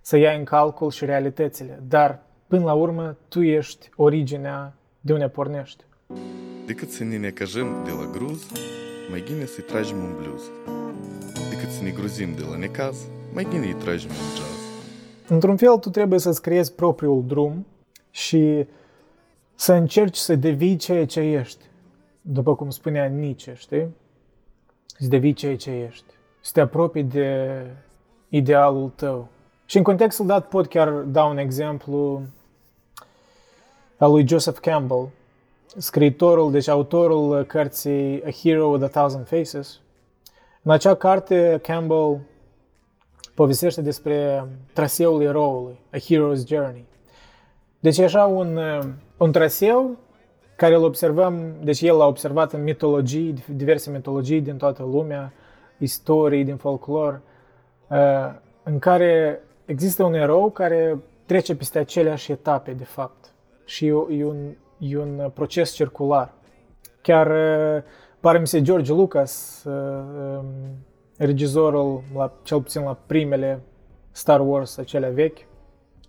să 0.00 0.16
iai 0.16 0.38
în 0.38 0.44
calcul 0.44 0.90
și 0.90 1.04
realitățile, 1.04 1.82
dar 1.88 2.22
până 2.46 2.64
la 2.64 2.72
urmă 2.72 3.16
tu 3.28 3.42
ești 3.42 3.90
originea 3.96 4.72
de 5.00 5.12
unde 5.12 5.28
pornești. 5.28 5.86
Decât 6.66 6.90
să 6.90 7.04
ne 7.04 7.16
necăjăm 7.16 7.82
de 7.84 7.90
la 7.90 8.10
gruz, 8.12 8.46
mai 9.10 9.20
bine 9.20 9.44
să-i 9.44 9.64
tragem 9.64 9.96
un 9.96 10.14
blues. 10.16 10.42
Decât 11.50 11.70
să 11.70 11.82
ne 11.82 11.90
gruzim 11.90 12.34
de 12.34 12.42
la 12.50 12.56
necaz, 12.56 12.96
mai 13.32 13.46
bine 13.50 13.66
îi 13.66 13.74
tragem 13.74 14.10
un 14.10 14.36
jazz. 14.36 14.58
Într-un 15.28 15.56
fel, 15.56 15.78
tu 15.78 15.90
trebuie 15.90 16.18
să-ți 16.18 16.42
creezi 16.42 16.74
propriul 16.74 17.24
drum 17.26 17.66
și 18.10 18.66
să 19.54 19.72
încerci 19.72 20.16
să 20.16 20.34
devii 20.34 20.76
ceea 20.76 21.06
ce 21.06 21.20
ești. 21.20 21.64
După 22.20 22.54
cum 22.54 22.70
spunea 22.70 23.06
Nietzsche, 23.06 23.54
știi? 23.54 23.86
Să 24.86 25.06
devii 25.08 25.32
ceea 25.32 25.56
ce 25.56 25.70
ești. 25.70 26.04
Să 26.40 26.50
te 26.54 26.60
apropii 26.60 27.04
de 27.04 27.60
idealul 28.28 28.92
tău. 28.94 29.28
Și 29.64 29.76
în 29.76 29.82
contextul 29.82 30.26
dat 30.26 30.48
pot 30.48 30.66
chiar 30.66 30.88
da 30.90 31.24
un 31.24 31.38
exemplu 31.38 32.22
al 33.96 34.10
lui 34.10 34.28
Joseph 34.28 34.58
Campbell, 34.58 35.08
scriitorul, 35.76 36.50
deci 36.50 36.68
autorul 36.68 37.44
cărții 37.44 38.22
A 38.24 38.30
Hero 38.42 38.66
with 38.66 38.84
a 38.84 38.88
Thousand 38.88 39.26
Faces. 39.26 39.80
În 40.62 40.72
acea 40.72 40.94
carte, 40.94 41.58
Campbell 41.62 42.20
povestește 43.34 43.82
despre 43.82 44.44
traseul 44.72 45.22
eroului, 45.22 45.78
A 45.92 45.96
Hero's 45.96 46.46
Journey. 46.46 46.86
Deci 47.80 47.98
e 47.98 48.04
așa 48.04 48.24
un, 48.24 48.58
un 49.16 49.32
traseu 49.32 49.96
care 50.56 50.74
îl 50.74 50.84
observăm, 50.84 51.54
deci 51.62 51.80
el 51.80 51.96
l-a 51.96 52.06
observat 52.06 52.52
în 52.52 52.62
mitologii, 52.62 53.44
diverse 53.46 53.90
mitologii 53.90 54.40
din 54.40 54.56
toată 54.56 54.82
lumea, 54.82 55.32
istorii 55.78 56.44
din 56.44 56.56
folclor, 56.56 57.20
în 58.62 58.78
care 58.78 59.40
există 59.64 60.02
un 60.02 60.14
erou 60.14 60.50
care 60.50 60.98
trece 61.26 61.56
peste 61.56 61.78
aceleași 61.78 62.32
etape, 62.32 62.72
de 62.72 62.84
fapt. 62.84 63.32
Și 63.64 63.86
e, 63.86 63.94
e, 64.10 64.24
un, 64.24 64.36
e 64.78 64.98
un 64.98 65.30
proces 65.34 65.74
circular. 65.74 66.34
Chiar 67.02 67.28
pare 68.20 68.38
mi 68.38 68.46
se 68.46 68.62
George 68.62 68.92
Lucas, 68.92 69.64
regizorul, 71.16 72.02
la, 72.14 72.32
cel 72.42 72.62
puțin 72.62 72.82
la 72.82 72.96
primele 73.06 73.62
Star 74.10 74.40
Wars, 74.40 74.76
acelea 74.76 75.10
vechi, 75.10 75.46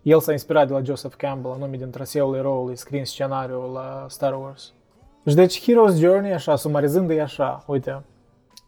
el 0.01 0.19
s-a 0.19 0.31
inspirat 0.31 0.67
de 0.67 0.73
la 0.73 0.81
Joseph 0.83 1.15
Campbell, 1.15 1.53
anume 1.53 1.77
din 1.77 1.89
traseul 1.89 2.35
eroului, 2.35 2.75
scris 2.75 3.09
scenariul 3.09 3.71
la 3.71 4.05
Star 4.09 4.39
Wars. 4.39 4.73
Și 5.27 5.35
deci 5.35 5.61
Hero's 5.61 5.97
Journey, 5.97 6.33
așa, 6.33 6.55
sumarizând 6.55 7.09
e 7.09 7.21
așa, 7.21 7.63
uite, 7.67 8.03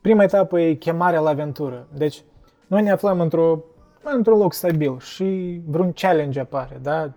prima 0.01 0.23
etapă 0.23 0.59
e 0.59 0.73
chemarea 0.73 1.19
la 1.19 1.29
aventură. 1.29 1.87
Deci, 1.93 2.23
noi 2.67 2.81
ne 2.81 2.91
aflăm 2.91 3.19
într-o, 3.19 3.63
într-un 4.03 4.37
loc 4.37 4.53
stabil 4.53 4.99
și 4.99 5.61
vreun 5.65 5.91
challenge 5.91 6.39
apare, 6.39 6.79
da? 6.81 7.11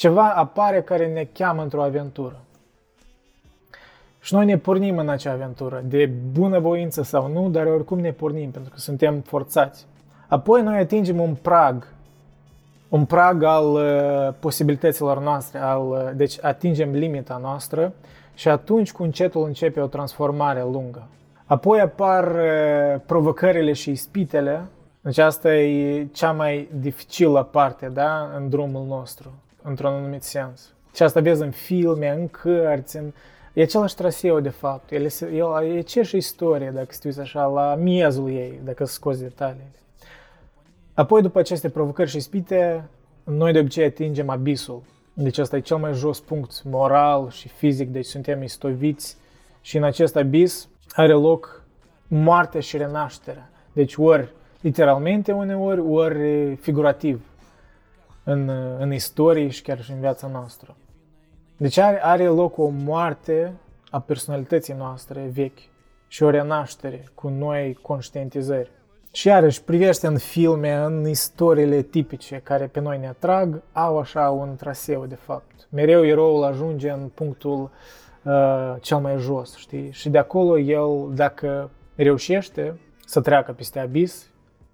Ceva 0.00 0.28
apare 0.28 0.82
care 0.82 1.12
ne 1.12 1.28
cheamă 1.32 1.62
într-o 1.62 1.82
aventură. 1.82 2.40
Și 4.20 4.34
noi 4.34 4.44
ne 4.44 4.58
pornim 4.58 4.98
în 4.98 5.08
acea 5.08 5.32
aventură, 5.32 5.82
de 5.84 6.10
bunăvoință 6.32 7.02
sau 7.02 7.32
nu, 7.32 7.48
dar 7.48 7.66
oricum 7.66 7.98
ne 7.98 8.12
pornim, 8.12 8.50
pentru 8.50 8.70
că 8.70 8.78
suntem 8.78 9.20
forțați. 9.20 9.86
Apoi 10.28 10.62
noi 10.62 10.78
atingem 10.78 11.20
un 11.20 11.34
prag, 11.34 11.86
un 12.88 13.04
prag 13.04 13.42
al 13.42 13.64
uh, 13.64 14.34
posibilităților 14.38 15.22
noastre, 15.22 15.58
al, 15.58 15.88
uh, 15.88 16.10
deci 16.14 16.44
atingem 16.44 16.92
limita 16.92 17.38
noastră 17.42 17.92
și 18.34 18.48
atunci 18.48 18.92
cu 18.92 19.02
încetul 19.02 19.44
începe 19.44 19.80
o 19.80 19.86
transformare 19.86 20.60
lungă. 20.60 21.06
Apoi 21.44 21.80
apar 21.80 22.24
uh, 22.24 23.00
provocările 23.06 23.72
și 23.72 23.90
ispitele, 23.90 24.62
deci 25.00 25.18
asta 25.18 25.54
e 25.54 26.06
cea 26.12 26.32
mai 26.32 26.68
dificilă 26.72 27.42
parte 27.42 27.88
da, 27.88 28.30
în 28.36 28.48
drumul 28.48 28.84
nostru, 28.86 29.32
într-un 29.62 29.92
anumit 29.92 30.22
sens. 30.22 30.74
Și 30.94 31.02
asta 31.02 31.20
vezi 31.20 31.42
în 31.42 31.50
filme, 31.50 32.08
în 32.08 32.28
cărți, 32.28 32.96
în, 32.96 33.12
E 33.52 33.62
același 33.62 33.94
traseu, 33.94 34.40
de 34.40 34.48
fapt. 34.48 34.92
El, 34.92 35.08
el, 35.32 35.74
e 35.74 35.78
aceeași 35.78 36.16
istorie, 36.16 36.70
dacă 36.74 36.88
să 36.90 37.20
așa, 37.20 37.44
la 37.44 37.74
miezul 37.74 38.30
ei, 38.30 38.60
dacă 38.64 38.84
să 38.84 38.92
scoți 38.92 39.22
detaliile. 39.22 39.72
Apoi, 40.94 41.22
după 41.22 41.38
aceste 41.38 41.68
provocări 41.68 42.10
și 42.10 42.20
spite, 42.20 42.88
noi 43.24 43.52
de 43.52 43.58
obicei 43.58 43.84
atingem 43.84 44.28
abisul. 44.28 44.82
Deci 45.12 45.38
asta 45.38 45.56
e 45.56 45.60
cel 45.60 45.76
mai 45.76 45.92
jos 45.92 46.20
punct 46.20 46.62
moral 46.64 47.30
și 47.30 47.48
fizic, 47.48 47.88
deci 47.88 48.04
suntem 48.04 48.42
istoviți 48.42 49.16
și 49.60 49.76
în 49.76 49.82
acest 49.82 50.16
abis 50.16 50.68
are 50.92 51.12
loc 51.12 51.64
moartea 52.08 52.60
și 52.60 52.76
renașterea. 52.76 53.50
Deci 53.72 53.96
ori 53.96 54.32
literalmente 54.60 55.32
uneori, 55.32 55.80
ori 55.80 56.54
figurativ 56.56 57.29
în, 58.24 58.48
în 58.78 58.92
istorie 58.92 59.48
și 59.48 59.62
chiar 59.62 59.82
și 59.82 59.90
în 59.90 60.00
viața 60.00 60.26
noastră. 60.26 60.76
Deci 61.56 61.76
are, 61.76 62.04
are 62.04 62.26
loc 62.26 62.58
o 62.58 62.68
moarte 62.68 63.52
a 63.90 64.00
personalității 64.00 64.74
noastre 64.74 65.30
vechi 65.32 65.58
și 66.08 66.22
o 66.22 66.30
renaștere 66.30 67.04
cu 67.14 67.28
noi 67.28 67.78
conștientizări. 67.82 68.70
Și 69.12 69.26
iarăși 69.26 69.62
privește 69.62 70.06
în 70.06 70.18
filme, 70.18 70.74
în 70.74 71.08
istoriile 71.08 71.82
tipice 71.82 72.40
care 72.44 72.66
pe 72.66 72.80
noi 72.80 72.98
ne 72.98 73.08
atrag, 73.08 73.62
au 73.72 73.98
așa 73.98 74.30
un 74.30 74.56
traseu 74.56 75.06
de 75.06 75.14
fapt. 75.14 75.68
Mereu 75.68 76.06
eroul 76.06 76.44
ajunge 76.44 76.90
în 76.90 77.10
punctul 77.14 77.70
uh, 78.22 78.74
cel 78.80 78.98
mai 78.98 79.16
jos, 79.18 79.56
știi? 79.56 79.90
Și 79.92 80.08
de 80.08 80.18
acolo 80.18 80.58
el, 80.58 81.14
dacă 81.14 81.70
reușește 81.94 82.78
să 83.06 83.20
treacă 83.20 83.52
peste 83.52 83.78
abis, 83.78 84.30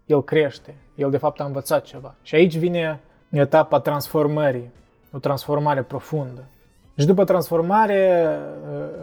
el 0.07 0.25
crește. 0.25 0.75
El 0.95 1.11
de 1.11 1.17
fapt 1.17 1.41
a 1.41 1.45
învățat 1.45 1.85
ceva. 1.85 2.15
Și 2.23 2.35
aici 2.35 2.57
vine 2.57 3.01
etapa 3.37 3.81
transformării, 3.81 4.71
o 5.13 5.19
transformare 5.19 5.83
profundă. 5.83 6.45
Și 6.99 7.07
după 7.07 7.25
transformare 7.25 8.29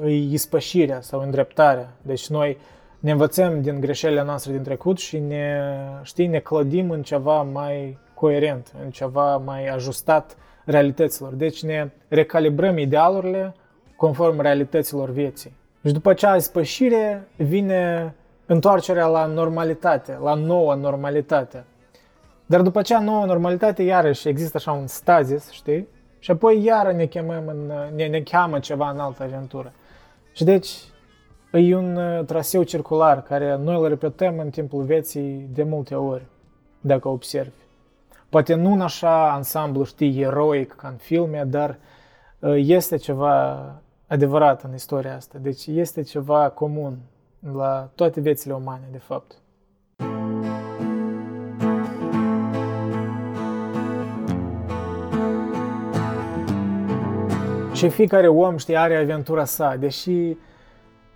uh, 0.01 0.09
e 0.09 0.13
ispășirea 0.13 1.01
sau 1.01 1.21
îndreptarea. 1.21 1.89
Deci 2.01 2.29
noi 2.29 2.57
ne 2.99 3.11
învățăm 3.11 3.61
din 3.61 3.79
greșelile 3.79 4.23
noastre 4.23 4.51
din 4.51 4.63
trecut 4.63 4.97
și 4.97 5.19
ne, 5.19 5.61
știi, 6.01 6.27
ne 6.27 6.39
clădim 6.39 6.89
în 6.89 7.01
ceva 7.01 7.41
mai 7.41 7.97
coerent, 8.13 8.71
în 8.83 8.89
ceva 8.89 9.37
mai 9.37 9.67
ajustat 9.67 10.37
realităților. 10.65 11.33
Deci 11.33 11.63
ne 11.63 11.89
recalibrăm 12.07 12.77
idealurile 12.77 13.55
conform 13.95 14.41
realităților 14.41 15.09
vieții. 15.09 15.55
Și 15.85 15.93
după 15.93 16.09
acea 16.09 16.35
ispășire 16.35 17.27
vine 17.35 18.13
întoarcerea 18.45 19.05
la 19.05 19.25
normalitate, 19.25 20.17
la 20.21 20.33
noua 20.33 20.75
normalitate. 20.75 21.63
Dar 22.45 22.61
după 22.61 22.79
acea 22.79 22.99
nouă 22.99 23.25
normalitate, 23.25 23.83
iarăși 23.83 24.27
există 24.27 24.57
așa 24.57 24.71
un 24.71 24.87
stazis, 24.87 25.49
știi? 25.49 25.87
Și 26.19 26.31
apoi 26.31 26.63
iară 26.63 26.91
ne 26.91 27.05
chemăm 27.05 27.47
în, 27.47 27.71
ne, 27.95 28.07
ne 28.07 28.21
cheamă 28.21 28.59
ceva 28.59 28.89
în 28.89 28.99
altă 28.99 29.23
aventură. 29.23 29.73
Și 30.33 30.43
deci 30.43 30.77
e 31.51 31.75
un 31.75 31.95
uh, 31.95 32.25
traseu 32.25 32.63
circular 32.63 33.23
care 33.23 33.57
noi 33.57 33.75
îl 33.75 33.87
repetăm 33.87 34.39
în 34.39 34.49
timpul 34.49 34.83
vieții 34.83 35.49
de 35.53 35.63
multe 35.63 35.95
ori, 35.95 36.25
dacă 36.81 37.07
observi. 37.07 37.61
Poate 38.29 38.53
nu 38.53 38.71
în 38.71 38.81
așa 38.81 39.31
ansamblu, 39.31 39.83
știi, 39.83 40.21
eroic 40.21 40.73
ca 40.73 40.87
în 40.87 40.95
filme, 40.95 41.43
dar 41.43 41.77
uh, 42.39 42.53
este 42.57 42.95
ceva 42.95 43.65
adevărat 44.07 44.63
în 44.63 44.73
istoria 44.73 45.15
asta. 45.15 45.37
Deci 45.41 45.67
este 45.67 46.01
ceva 46.01 46.49
comun 46.49 46.97
la 47.53 47.89
toate 47.95 48.19
viețile 48.19 48.53
umane, 48.53 48.87
de 48.91 48.97
fapt. 48.97 49.42
Și 57.73 57.89
fiecare 57.89 58.27
om, 58.27 58.57
știi, 58.57 58.77
are 58.77 58.97
aventura 58.97 59.45
sa, 59.45 59.75
deși 59.75 60.37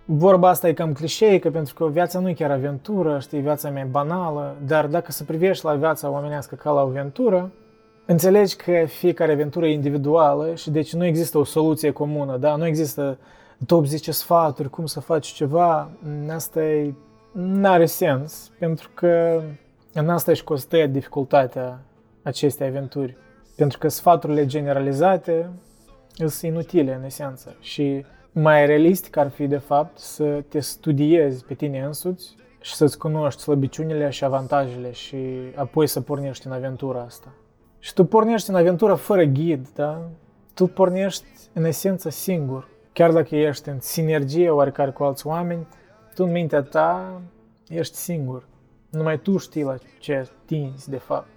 vorba 0.04 0.48
asta 0.48 0.68
e 0.68 0.72
cam 0.72 0.92
clișeică, 0.92 1.50
pentru 1.50 1.74
că 1.74 1.88
viața 1.88 2.18
nu 2.18 2.28
e 2.28 2.32
chiar 2.32 2.50
aventură, 2.50 3.18
știi, 3.18 3.40
viața 3.40 3.70
mea 3.70 3.82
e 3.82 3.88
banală, 3.90 4.56
dar 4.66 4.86
dacă 4.86 5.12
să 5.12 5.24
privești 5.24 5.64
la 5.64 5.74
viața 5.74 6.10
omenească 6.10 6.54
ca 6.54 6.70
la 6.70 6.82
o 6.82 6.86
aventură, 6.86 7.50
înțelegi 8.06 8.56
că 8.56 8.84
fiecare 8.86 9.32
aventură 9.32 9.66
e 9.66 9.72
individuală 9.72 10.54
și 10.54 10.70
deci 10.70 10.94
nu 10.94 11.04
există 11.04 11.38
o 11.38 11.44
soluție 11.44 11.90
comună, 11.90 12.36
da? 12.36 12.56
Nu 12.56 12.66
există 12.66 13.18
top 13.66 13.86
10 13.86 14.12
sfaturi, 14.12 14.70
cum 14.70 14.86
să 14.86 15.00
faci 15.00 15.26
ceva, 15.26 15.90
asta 16.34 16.62
e, 16.62 16.94
n-are 17.32 17.86
sens, 17.86 18.50
pentru 18.58 18.90
că 18.94 19.42
în 19.92 20.08
asta 20.08 20.30
își 20.30 20.44
costă 20.44 20.86
dificultatea 20.86 21.78
acestei 22.22 22.66
aventuri. 22.66 23.16
Pentru 23.56 23.78
că 23.78 23.88
sfaturile 23.88 24.46
generalizate 24.46 25.50
sunt 26.26 26.52
inutile 26.52 26.94
în 26.94 27.04
esență 27.04 27.56
și 27.60 28.04
mai 28.32 28.66
realistic 28.66 29.16
ar 29.16 29.28
fi 29.28 29.46
de 29.46 29.56
fapt 29.56 29.98
să 29.98 30.44
te 30.48 30.60
studiezi 30.60 31.44
pe 31.44 31.54
tine 31.54 31.80
însuți 31.80 32.36
și 32.60 32.74
să-ți 32.74 32.98
cunoști 32.98 33.40
slăbiciunile 33.40 34.10
și 34.10 34.24
avantajele 34.24 34.90
și 34.92 35.16
apoi 35.54 35.86
să 35.86 36.00
pornești 36.00 36.46
în 36.46 36.52
aventura 36.52 37.00
asta. 37.00 37.32
Și 37.78 37.92
tu 37.92 38.04
pornești 38.04 38.50
în 38.50 38.56
aventură 38.56 38.94
fără 38.94 39.24
ghid, 39.24 39.68
da? 39.74 40.08
Tu 40.54 40.66
pornești 40.66 41.24
în 41.52 41.64
esență 41.64 42.08
singur. 42.10 42.68
Chiar 42.92 43.12
dacă 43.12 43.36
ești 43.36 43.68
în 43.68 43.80
sinergie 43.80 44.50
oarecare 44.50 44.90
cu 44.90 45.04
alți 45.04 45.26
oameni, 45.26 45.66
tu 46.14 46.24
în 46.24 46.30
mintea 46.30 46.62
ta 46.62 47.20
ești 47.68 47.94
singur. 47.94 48.46
Numai 48.90 49.18
tu 49.18 49.36
știi 49.36 49.62
la 49.62 49.74
ce 49.98 50.28
tinzi 50.44 50.90
de 50.90 50.96
fapt. 50.96 51.28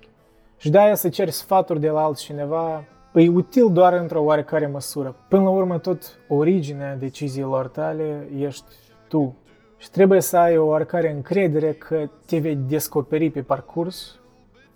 Și 0.58 0.70
de 0.70 0.80
aia 0.80 0.96
să 0.96 1.10
ceri 1.10 1.32
sfaturi 1.32 1.80
de 1.80 1.90
la 1.90 2.04
altcineva 2.04 2.84
e 3.14 3.30
util 3.30 3.72
doar 3.72 3.94
într-o 3.94 4.24
oarecare 4.24 4.68
măsură. 4.68 5.16
Până 5.28 5.44
la 5.44 5.50
urmă, 5.50 5.78
tot 5.78 6.20
originea 6.28 6.96
deciziilor 6.96 7.68
tale 7.68 8.28
ești 8.38 8.66
tu. 9.08 9.36
Și 9.78 9.92
trebuie 9.92 10.22
să 10.22 10.38
ai 10.38 10.58
o 10.58 10.66
oarecare 10.66 11.12
încredere 11.12 11.74
că 11.74 12.10
te 12.26 12.38
vei 12.38 12.56
descoperi 12.56 13.30
pe 13.30 13.42
parcurs 13.42 14.20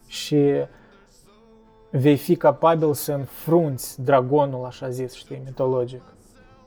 și 0.08 0.52
vei 1.90 2.18
fi 2.18 2.36
capabil 2.36 2.94
să 2.94 3.12
înfrunți 3.12 4.02
dragonul, 4.02 4.66
așa 4.66 4.90
zis, 4.90 5.14
știi, 5.14 5.42
mitologic, 5.46 6.02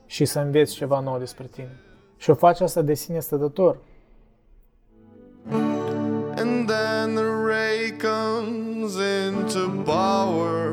și 0.05 0.25
să 0.25 0.39
înveți 0.39 0.73
ceva 0.73 0.99
nou 0.99 1.17
despre 1.17 1.45
tine. 1.51 1.79
Și 2.17 2.29
o 2.29 2.33
faci 2.33 2.59
asta 2.59 2.81
de 2.81 2.93
sine 2.93 3.19
stătător. 3.19 3.77
And 6.35 6.67
then 6.67 7.15
the 7.15 7.29
ray 7.45 7.97
comes 8.01 8.97
into 9.27 9.81
power. 9.83 10.68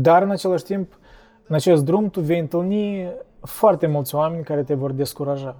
Dar 0.00 0.22
în 0.22 0.30
același 0.30 0.64
timp, 0.64 0.98
în 1.46 1.54
acest 1.54 1.84
drum, 1.84 2.10
tu 2.10 2.20
vei 2.20 2.38
întâlni 2.38 3.12
foarte 3.40 3.86
mulți 3.86 4.14
oameni 4.14 4.44
care 4.44 4.62
te 4.62 4.74
vor 4.74 4.92
descuraja 4.92 5.56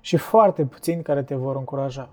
și 0.00 0.16
foarte 0.16 0.64
puțini 0.64 1.02
care 1.02 1.22
te 1.22 1.34
vor 1.34 1.56
încuraja. 1.56 2.08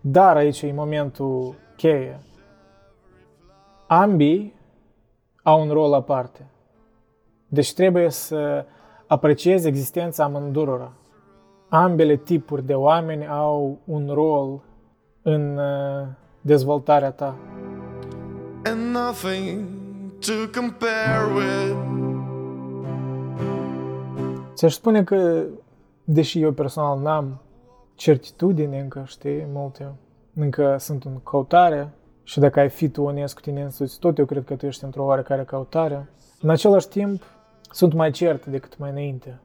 Dar 0.00 0.36
aici 0.36 0.62
e 0.62 0.72
momentul 0.72 1.54
cheie. 1.76 2.20
Ambii 3.86 4.54
au 5.42 5.60
un 5.60 5.70
rol 5.70 5.94
aparte. 5.94 6.46
Deci 7.48 7.74
trebuie 7.74 8.10
să 8.10 8.64
apreciezi 9.06 9.68
existența 9.68 10.24
amândurora. 10.24 10.92
Ambele 11.68 12.16
tipuri 12.16 12.66
de 12.66 12.74
oameni 12.74 13.26
au 13.26 13.78
un 13.84 14.10
rol 14.12 14.60
în 15.22 15.56
uh, 15.56 16.06
dezvoltarea 16.40 17.10
ta. 17.10 17.36
And 18.64 18.94
nothing 18.94 19.84
to 20.20 20.48
compare 20.60 21.34
with. 21.34 21.76
Ți-aș 24.54 24.74
spune 24.74 25.04
că, 25.04 25.44
deși 26.04 26.40
eu 26.40 26.52
personal 26.52 27.00
n-am 27.00 27.40
certitudine 27.94 28.80
încă, 28.80 29.02
știi, 29.06 29.46
multe, 29.52 29.92
încă 30.34 30.76
sunt 30.78 31.04
în 31.04 31.20
căutare 31.22 31.90
și 32.22 32.38
dacă 32.38 32.60
ai 32.60 32.68
fi 32.68 32.88
tu 32.88 33.02
onest 33.02 33.34
cu 33.34 33.40
tine 33.40 33.62
însuți, 33.62 33.98
tot 33.98 34.18
eu 34.18 34.24
cred 34.24 34.44
că 34.44 34.54
tu 34.54 34.66
ești 34.66 34.84
într-o 34.84 35.04
oarecare 35.04 35.44
căutare. 35.44 36.08
În 36.40 36.50
același 36.50 36.88
timp, 36.88 37.22
sunt 37.70 37.92
mai 37.92 38.10
cert 38.10 38.46
decât 38.46 38.78
mai 38.78 38.90
înainte. 38.90 39.40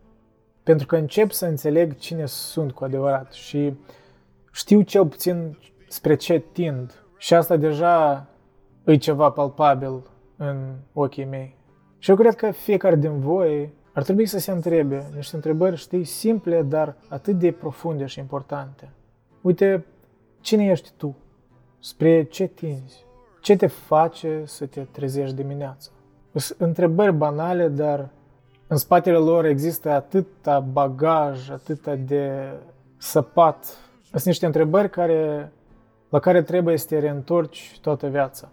Pentru 0.64 0.86
că 0.86 0.96
încep 0.96 1.32
să 1.32 1.46
înțeleg 1.46 1.98
cine 1.98 2.26
sunt 2.26 2.72
cu 2.72 2.84
adevărat 2.84 3.32
și 3.32 3.74
știu 4.52 4.82
cel 4.82 5.08
puțin 5.08 5.58
spre 5.88 6.16
ce 6.16 6.44
tind. 6.52 7.04
Și 7.18 7.34
asta 7.34 7.56
deja 7.56 8.26
e 8.84 8.96
ceva 8.96 9.30
palpabil 9.30 10.11
în 10.42 10.76
ochii 10.94 11.26
mei. 11.26 11.56
Și 11.98 12.10
eu 12.10 12.16
cred 12.16 12.36
că 12.36 12.52
fiecare 12.52 12.96
din 12.96 13.20
voi 13.20 13.74
ar 13.94 14.04
trebui 14.04 14.26
să 14.26 14.40
se 14.40 14.52
întrebe 14.52 15.10
niște 15.16 15.36
întrebări, 15.36 15.76
știi, 15.76 16.04
simple, 16.04 16.62
dar 16.62 16.96
atât 17.08 17.40
de 17.40 17.52
profunde 17.52 18.06
și 18.06 18.20
importante. 18.20 18.90
Uite, 19.42 19.86
cine 20.40 20.66
ești 20.66 20.92
tu? 20.98 21.16
Spre 21.80 22.24
ce 22.24 22.46
tinzi? 22.46 23.06
Ce 23.42 23.56
te 23.56 23.68
face 23.68 24.42
să 24.46 24.66
te 24.66 24.82
trezești 24.82 25.36
dimineața? 25.36 25.92
Sunt 26.34 26.60
întrebări 26.60 27.14
banale, 27.14 27.68
dar 27.68 28.10
în 28.68 28.78
spatele 28.78 29.18
lor 29.18 29.46
există 29.46 29.90
atâta 29.90 30.60
bagaj, 30.60 31.50
atâta 31.50 31.96
de 31.96 32.54
săpat. 32.98 33.66
Sunt 34.10 34.24
niște 34.24 34.46
întrebări 34.46 34.90
care, 34.90 35.52
la 36.10 36.20
care 36.20 36.42
trebuie 36.42 36.78
să 36.78 36.88
te 36.88 37.00
reîntorci 37.00 37.80
toată 37.82 38.08
viața. 38.08 38.50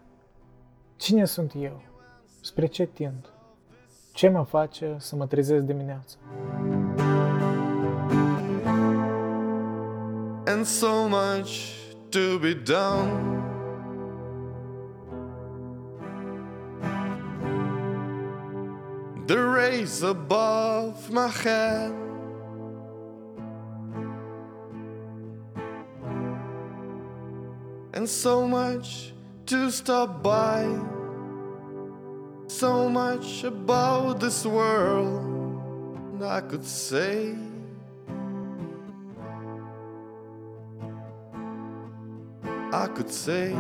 Cine 0.99 1.25
sunt 1.25 1.53
eu? 1.57 1.83
Spre 2.41 2.67
ce 2.67 2.87
tind? 2.87 3.29
Ce 4.13 4.29
mă 4.29 4.45
face 4.45 4.97
să 4.99 5.17
mă 5.17 5.27
trezesc 5.27 5.65
dimineața? 5.65 6.17
And 10.47 10.65
so 10.65 11.09
much 11.09 11.73
to 12.09 12.39
be 12.41 12.55
done. 12.55 13.37
The 19.27 19.37
rays 19.37 20.03
above 20.03 21.11
my 21.11 21.29
head. 21.43 21.93
And 27.93 28.07
so 28.07 28.47
much 28.47 29.17
to 29.49 29.71
stop 29.71 30.23
by. 30.23 30.63
So 32.49 32.89
much 32.91 33.45
about 33.45 34.21
this 34.21 34.45
world 34.45 36.23
I 36.23 36.41
could 36.43 36.65
say. 36.67 37.35
I 42.73 42.87
could 42.95 43.11
say. 43.11 43.55